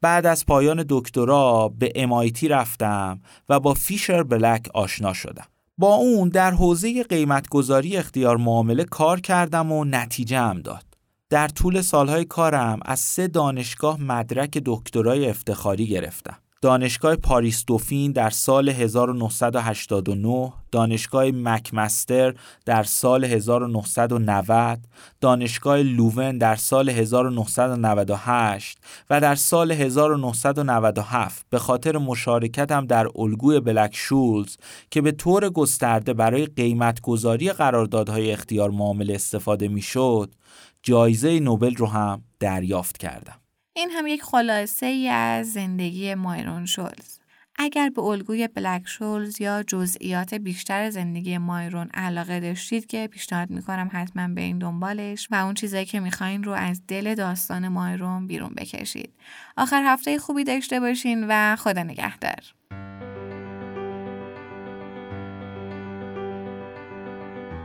بعد 0.00 0.26
از 0.26 0.46
پایان 0.46 0.84
دکترا 0.88 1.68
به 1.78 1.92
MIT 1.96 2.44
رفتم 2.44 3.20
و 3.48 3.60
با 3.60 3.74
فیشر 3.74 4.22
بلک 4.22 4.68
آشنا 4.74 5.12
شدم. 5.12 5.46
با 5.78 5.94
اون 5.94 6.28
در 6.28 6.50
حوزه 6.50 7.02
قیمتگذاری 7.02 7.96
اختیار 7.96 8.36
معامله 8.36 8.84
کار 8.84 9.20
کردم 9.20 9.72
و 9.72 9.84
نتیجه 9.84 10.38
هم 10.38 10.60
داد. 10.60 10.84
در 11.30 11.48
طول 11.48 11.80
سالهای 11.80 12.24
کارم 12.24 12.80
از 12.84 13.00
سه 13.00 13.28
دانشگاه 13.28 14.00
مدرک 14.00 14.62
دکترای 14.66 15.28
افتخاری 15.28 15.86
گرفتم. 15.86 16.41
دانشگاه 16.62 17.16
پاریس 17.16 17.64
دوفین 17.64 18.12
در 18.12 18.30
سال 18.30 18.68
1989 18.68 20.52
دانشگاه 20.72 21.24
مکمستر 21.24 22.34
در 22.64 22.82
سال 22.82 23.24
1990 23.24 24.78
دانشگاه 25.20 25.78
لوون 25.78 26.38
در 26.38 26.56
سال 26.56 26.88
1998 26.88 28.78
و 29.10 29.20
در 29.20 29.34
سال 29.34 29.72
1997 29.72 31.46
به 31.50 31.58
خاطر 31.58 31.98
مشارکتم 31.98 32.86
در 32.86 33.06
الگوی 33.16 33.60
بلک 33.60 33.90
شولز 33.94 34.56
که 34.90 35.00
به 35.00 35.12
طور 35.12 35.48
گسترده 35.48 36.12
برای 36.12 36.46
قیمتگذاری 36.46 37.52
قراردادهای 37.52 38.32
اختیار 38.32 38.70
معامله 38.70 39.14
استفاده 39.14 39.68
می‌شد 39.68 40.34
جایزه 40.82 41.40
نوبل 41.40 41.74
رو 41.74 41.86
هم 41.86 42.22
دریافت 42.40 42.98
کردم. 42.98 43.41
این 43.74 43.90
هم 43.90 44.06
یک 44.06 44.22
خلاصه 44.22 44.86
ای 44.86 45.08
از 45.08 45.52
زندگی 45.52 46.14
مایرون 46.14 46.66
شولز. 46.66 47.18
اگر 47.56 47.88
به 47.88 48.02
الگوی 48.02 48.48
بلک 48.48 48.82
شولز 48.86 49.40
یا 49.40 49.62
جزئیات 49.62 50.34
بیشتر 50.34 50.90
زندگی 50.90 51.38
مایرون 51.38 51.88
علاقه 51.94 52.40
داشتید 52.40 52.86
که 52.86 53.06
پیشنهاد 53.06 53.50
می‌کنم 53.50 53.90
حتما 53.92 54.28
به 54.28 54.40
این 54.40 54.58
دنبالش 54.58 55.28
و 55.30 55.34
اون 55.34 55.54
چیزایی 55.54 55.84
که 55.84 56.00
می‌خواین 56.00 56.44
رو 56.44 56.52
از 56.52 56.82
دل 56.88 57.14
داستان 57.14 57.68
مایرون 57.68 58.26
بیرون 58.26 58.54
بکشید. 58.56 59.14
آخر 59.56 59.82
هفته 59.86 60.18
خوبی 60.18 60.44
داشته 60.44 60.80
باشین 60.80 61.26
و 61.28 61.56
خدا 61.56 61.82
نگهدار. 61.82 62.54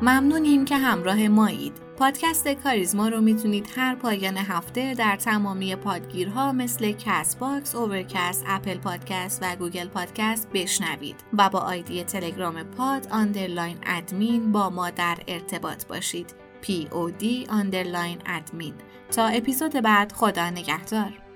ممنونیم 0.01 0.65
که 0.65 0.77
همراه 0.77 1.27
مایید. 1.27 1.86
پادکست 1.97 2.47
کاریزما 2.47 3.07
رو 3.07 3.21
می‌تونید 3.21 3.69
هر 3.75 3.95
پایان 3.95 4.37
هفته 4.37 4.93
در 4.93 5.15
تمامی 5.15 5.75
پادگیرها 5.75 6.51
مثل 6.51 6.91
Castbox، 6.91 7.75
Overcast، 7.75 8.43
Apple 8.47 8.77
Podcast 8.77 9.39
و 9.43 9.55
Google 9.55 9.87
Podcast 9.87 10.49
بشنوید 10.53 11.15
و 11.37 11.49
با 11.49 11.59
آیدی 11.59 12.03
تلگرام 12.03 12.63
pod 12.63 13.07
underline 13.11 13.77
admin 13.85 14.51
با 14.51 14.69
ما 14.69 14.89
در 14.89 15.17
ارتباط 15.27 15.85
باشید. 15.85 16.35
POD 16.63 17.49
underline 17.49 18.17
admin 18.25 18.73
تا 19.11 19.27
اپیزود 19.27 19.71
بعد 19.71 20.11
خدا 20.11 20.49
نگهدار 20.49 21.26